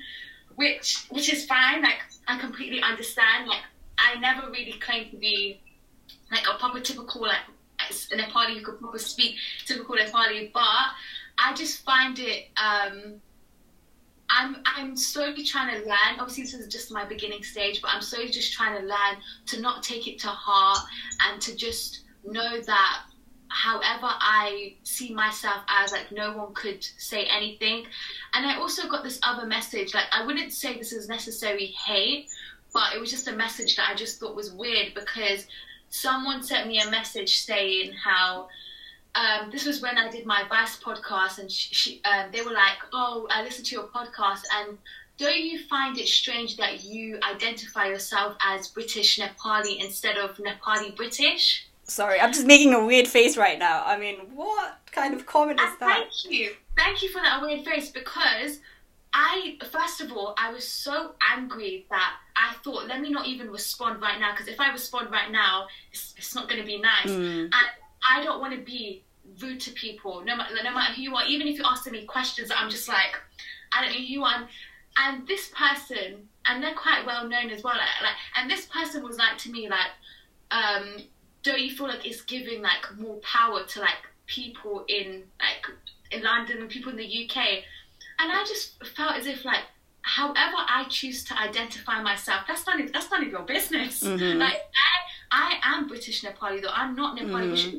[0.56, 1.82] Which which is fine.
[1.82, 3.48] Like I completely understand.
[3.48, 3.64] Like
[3.98, 5.62] I never really claimed to be
[6.32, 7.38] like a proper typical like
[7.80, 10.62] a Nepali who could proper speak typical Nepali, but
[11.38, 12.50] I just find it.
[12.58, 13.22] Um,
[14.30, 16.20] I'm I'm slowly trying to learn.
[16.20, 19.62] Obviously, this is just my beginning stage, but I'm slowly just trying to learn to
[19.62, 20.80] not take it to heart
[21.28, 23.04] and to just know that
[23.50, 27.86] however I see myself as like no one could say anything.
[28.34, 29.94] And I also got this other message.
[29.94, 32.30] Like I wouldn't say this is necessary hate,
[32.74, 35.48] but it was just a message that I just thought was weird because
[35.90, 38.50] someone sent me a message saying how
[39.18, 42.52] um, this was when I did my Vice podcast, and she, she um, they were
[42.52, 44.78] like, "Oh, I listened to your podcast, and
[45.18, 50.96] don't you find it strange that you identify yourself as British Nepali instead of Nepali
[50.96, 53.84] British?" Sorry, I'm just making a weird face right now.
[53.86, 56.10] I mean, what kind of comment is and that?
[56.12, 58.60] Thank you, thank you for that weird face because
[59.14, 63.50] I, first of all, I was so angry that I thought, let me not even
[63.50, 66.80] respond right now because if I respond right now, it's, it's not going to be
[66.80, 67.08] nice.
[67.08, 67.46] Mm.
[67.46, 67.68] And
[68.08, 69.04] I don't want to be
[69.42, 71.26] rude to people, no matter no matter who you are.
[71.26, 73.16] Even if you're asking me questions, I'm just like,
[73.72, 74.48] I don't know who you are.
[74.98, 77.76] And this person, and they're quite well known as well.
[77.76, 79.92] Like, like and this person was like to me, like,
[80.52, 80.98] um,
[81.44, 85.66] don't you feel like it's giving like more power to like people in like
[86.12, 87.64] in London and people in the UK?
[88.20, 89.64] And I just felt as if like
[90.08, 94.04] however I choose to identify myself, that's none of, that's none of your business.
[94.04, 94.40] Mm-hmm.
[94.40, 94.62] Like
[95.32, 96.70] I, I am British Nepali though.
[96.74, 97.52] I'm not Nepali.
[97.52, 97.78] Mm-hmm.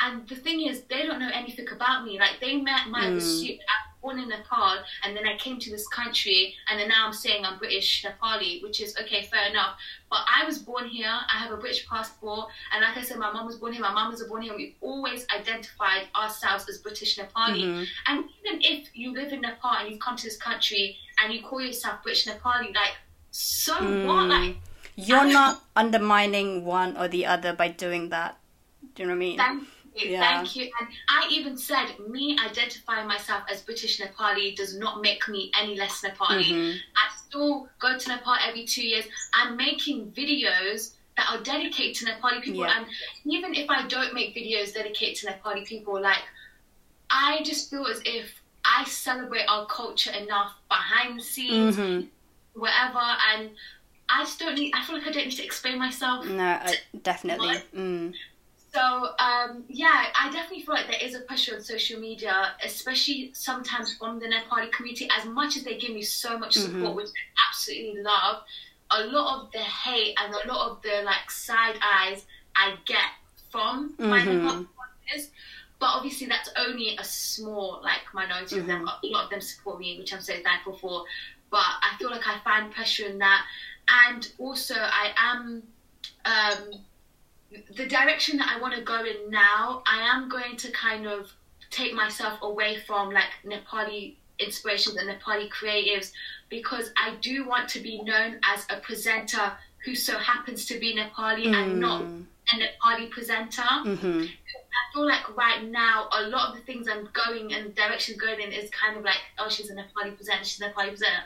[0.00, 2.18] And the thing is, they don't know anything about me.
[2.18, 3.50] Like they met my mm.
[3.50, 7.12] I'm born in Nepal, and then I came to this country, and then now I'm
[7.12, 9.76] saying I'm British Nepali, which is okay, fair enough.
[10.10, 11.08] But I was born here.
[11.08, 13.82] I have a British passport, and like I said, my mom was born here.
[13.82, 14.52] My mom was born here.
[14.52, 17.64] And we've always identified ourselves as British Nepali.
[17.64, 17.84] Mm-hmm.
[18.06, 21.42] And even if you live in Nepal and you've come to this country and you
[21.42, 22.96] call yourself British Nepali, like
[23.30, 24.06] so mm.
[24.06, 24.28] what?
[24.28, 24.56] Like
[24.94, 28.38] you're not undermining one or the other by doing that.
[28.94, 29.66] Do you know what I mean?
[29.96, 30.12] Thank you.
[30.12, 30.20] Yeah.
[30.20, 30.70] Thank you.
[30.80, 35.78] And I even said, me identifying myself as British Nepali does not make me any
[35.78, 36.44] less Nepali.
[36.44, 36.76] Mm-hmm.
[36.96, 39.04] I still go to Nepal every two years.
[39.32, 42.60] I'm making videos that are dedicated to Nepali people.
[42.60, 42.78] Yeah.
[42.78, 42.86] And
[43.24, 46.22] even if I don't make videos dedicated to Nepali people, like
[47.10, 52.08] I just feel as if I celebrate our culture enough behind the scenes, Mhm.
[52.54, 52.98] whatever,
[53.32, 53.50] and
[54.08, 54.74] I just don't need.
[54.74, 56.26] I feel like I don't need to explain myself.
[56.26, 57.62] No, I, definitely.
[57.74, 58.14] Mm.
[58.76, 63.30] So um, yeah, I definitely feel like there is a pressure on social media, especially
[63.32, 65.08] sometimes from the Nepali community.
[65.18, 68.42] As much as they give me so much support, which I absolutely love,
[68.90, 73.08] a lot of the hate and a lot of the like side eyes I get
[73.50, 74.44] from my Mhm.
[74.44, 75.30] Nepali.
[75.78, 78.86] But obviously, that's only a small like minority of them.
[78.86, 81.06] A lot of them support me, which I'm so thankful for.
[81.48, 83.42] But I feel like I find pressure in that,
[84.04, 85.62] and also I am.
[86.26, 86.84] Um,
[87.74, 91.30] the direction that I want to go in now, I am going to kind of
[91.70, 96.12] take myself away from like Nepali inspirations and Nepali creatives
[96.48, 99.52] because I do want to be known as a presenter
[99.84, 103.62] who so happens to be Nepali and not a Nepali presenter.
[103.62, 104.24] hmm
[104.76, 108.40] I feel like right now a lot of the things I'm going and directions going
[108.40, 111.22] in is kind of like, oh, she's a Nepali presenter, she's a Nepali presenter.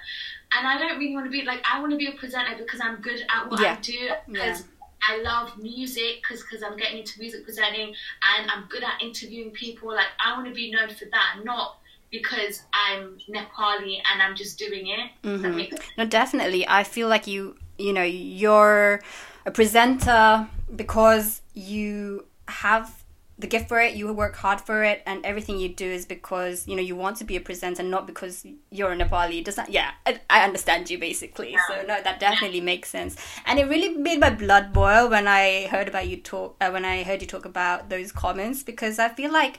[0.57, 2.81] And I don't really want to be like, I want to be a presenter because
[2.81, 3.77] I'm good at what Yeah.
[3.77, 4.11] I do.
[4.29, 4.65] Because
[5.09, 9.51] I love music, because because I'm getting into music presenting and I'm good at interviewing
[9.51, 9.89] people.
[9.89, 11.79] Like, I want to be known for that, not
[12.11, 15.11] because I'm Nepali and I'm just doing it.
[15.23, 15.81] Mhm.
[15.97, 16.67] No, definitely.
[16.69, 19.01] I feel like you, you know, you're
[19.47, 23.00] a presenter because you have
[23.41, 23.95] the gift for it.
[23.95, 27.17] You work hard for it, and everything you do is because you know you want
[27.19, 29.43] to be a presenter, not because you're a Nepali.
[29.43, 29.71] Does that?
[29.71, 31.57] Yeah, I, I understand you basically.
[31.69, 33.17] So no, that definitely makes sense,
[33.47, 36.57] and it really made my blood boil when I heard about you talk.
[36.61, 39.59] Uh, when I heard you talk about those comments, because I feel like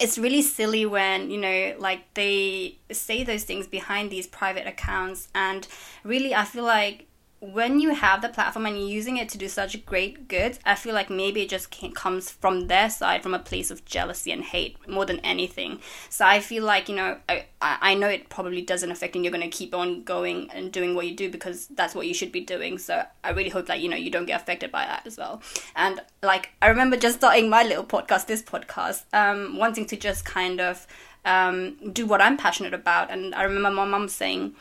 [0.00, 5.28] it's really silly when you know like they say those things behind these private accounts
[5.34, 5.66] and
[6.04, 7.06] really i feel like
[7.40, 10.74] when you have the platform and you're using it to do such great good i
[10.74, 14.42] feel like maybe it just comes from their side from a place of jealousy and
[14.42, 15.78] hate more than anything.
[16.08, 19.32] So i feel like you know i, I know it probably doesn't affect and you're
[19.32, 22.32] going to keep on going and doing what you do because that's what you should
[22.32, 22.78] be doing.
[22.78, 25.42] So i really hope that you know you don't get affected by that as well.
[25.76, 30.24] And like i remember just starting my little podcast this podcast um wanting to just
[30.24, 30.86] kind of
[31.24, 33.10] um do what i'm passionate about.
[33.10, 34.56] And i remember my mum saying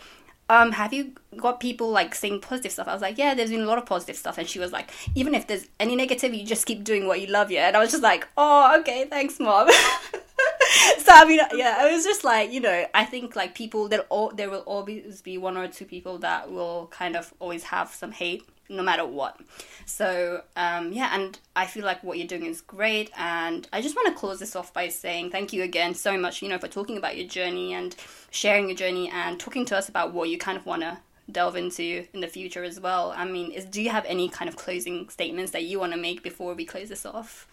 [0.49, 2.87] um, have you got people like saying positive stuff?
[2.87, 4.37] I was like, yeah, there's been a lot of positive stuff.
[4.37, 7.27] And she was like, even if there's any negative, you just keep doing what you
[7.27, 7.67] love, yeah.
[7.67, 9.69] And I was just like, oh, okay, thanks, mom.
[10.97, 14.01] so I mean, yeah, I was just like, you know, I think like people there
[14.09, 17.93] all there will always be one or two people that will kind of always have
[17.93, 19.39] some hate no matter what.
[19.85, 23.95] So um, yeah, and I feel like what you're doing is great, and I just
[23.95, 26.67] want to close this off by saying thank you again so much, you know, for
[26.67, 27.95] talking about your journey and
[28.31, 30.97] sharing your journey and talking to us about what you kind of want to
[31.31, 33.13] delve into in the future as well.
[33.15, 35.97] I mean, is do you have any kind of closing statements that you want to
[35.99, 37.47] make before we close this off?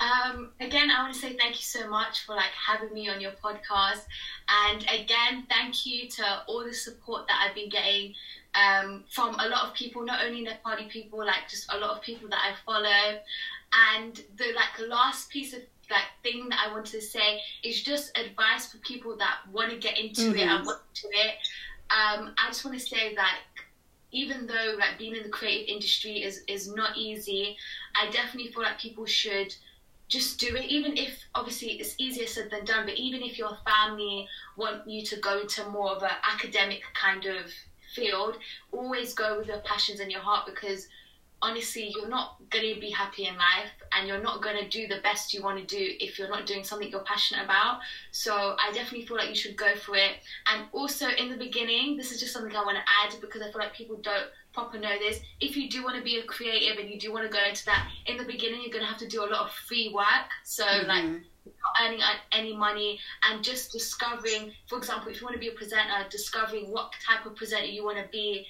[0.00, 3.20] Um, again, I want to say thank you so much for like having me on
[3.20, 4.04] your podcast,
[4.48, 8.14] and again, thank you to all the support that I've been getting
[8.54, 12.02] um, from a lot of people, not only Nepali people, like just a lot of
[12.02, 13.18] people that I follow.
[13.94, 18.16] And the like last piece of like thing that I wanted to say is just
[18.16, 21.34] advice for people that want to get into it and want to do it.
[21.90, 23.38] Um, I just want to say that
[24.10, 27.56] even though like being in the creative industry is is not easy,
[27.96, 29.54] I definitely feel like people should
[30.08, 33.56] just do it even if obviously it's easier said than done but even if your
[33.66, 34.28] family
[34.58, 37.46] want you to go into more of an academic kind of
[37.94, 38.36] field
[38.72, 40.88] always go with your passions and your heart because
[41.42, 44.86] honestly you're not going to be happy in life and you're not going to do
[44.86, 47.80] the best you want to do if you're not doing something you're passionate about.
[48.12, 50.12] So i definitely feel like you should go for it.
[50.46, 53.50] And also in the beginning this is just something i want to add because i
[53.50, 55.20] feel like people don't proper know this.
[55.40, 57.64] If you do want to be a creative and you do want to go into
[57.66, 60.30] that in the beginning you're going to have to do a lot of free work.
[60.44, 61.24] So like mm-hmm.
[61.46, 62.00] Not earning
[62.32, 66.70] any money and just discovering for example if you want to be a presenter discovering
[66.70, 68.46] what type of presenter you want to be.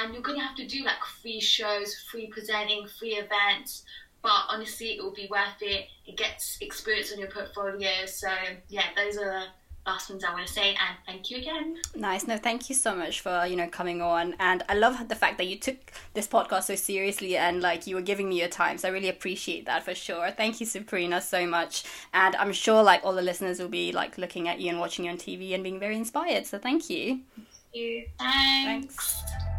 [0.00, 3.84] And you're going to have to do like free shows free presenting free events
[4.22, 5.86] but honestly it will be worth it.
[6.06, 8.06] It gets experience on your portfolio.
[8.06, 8.28] So
[8.68, 9.44] yeah those are
[9.86, 11.76] last ones I want to say and thank you again.
[11.94, 12.26] Nice.
[12.26, 14.34] No, thank you so much for, you know, coming on.
[14.38, 15.76] And I love the fact that you took
[16.14, 18.78] this podcast so seriously and like you were giving me your time.
[18.78, 20.30] So I really appreciate that for sure.
[20.30, 21.84] Thank you, Suprina, so much.
[22.12, 25.04] And I'm sure like all the listeners will be like looking at you and watching
[25.04, 26.46] you on TV and being very inspired.
[26.46, 27.20] So thank you.
[27.36, 28.04] Thank you.
[28.18, 28.96] Thanks.
[28.96, 29.53] Thanks.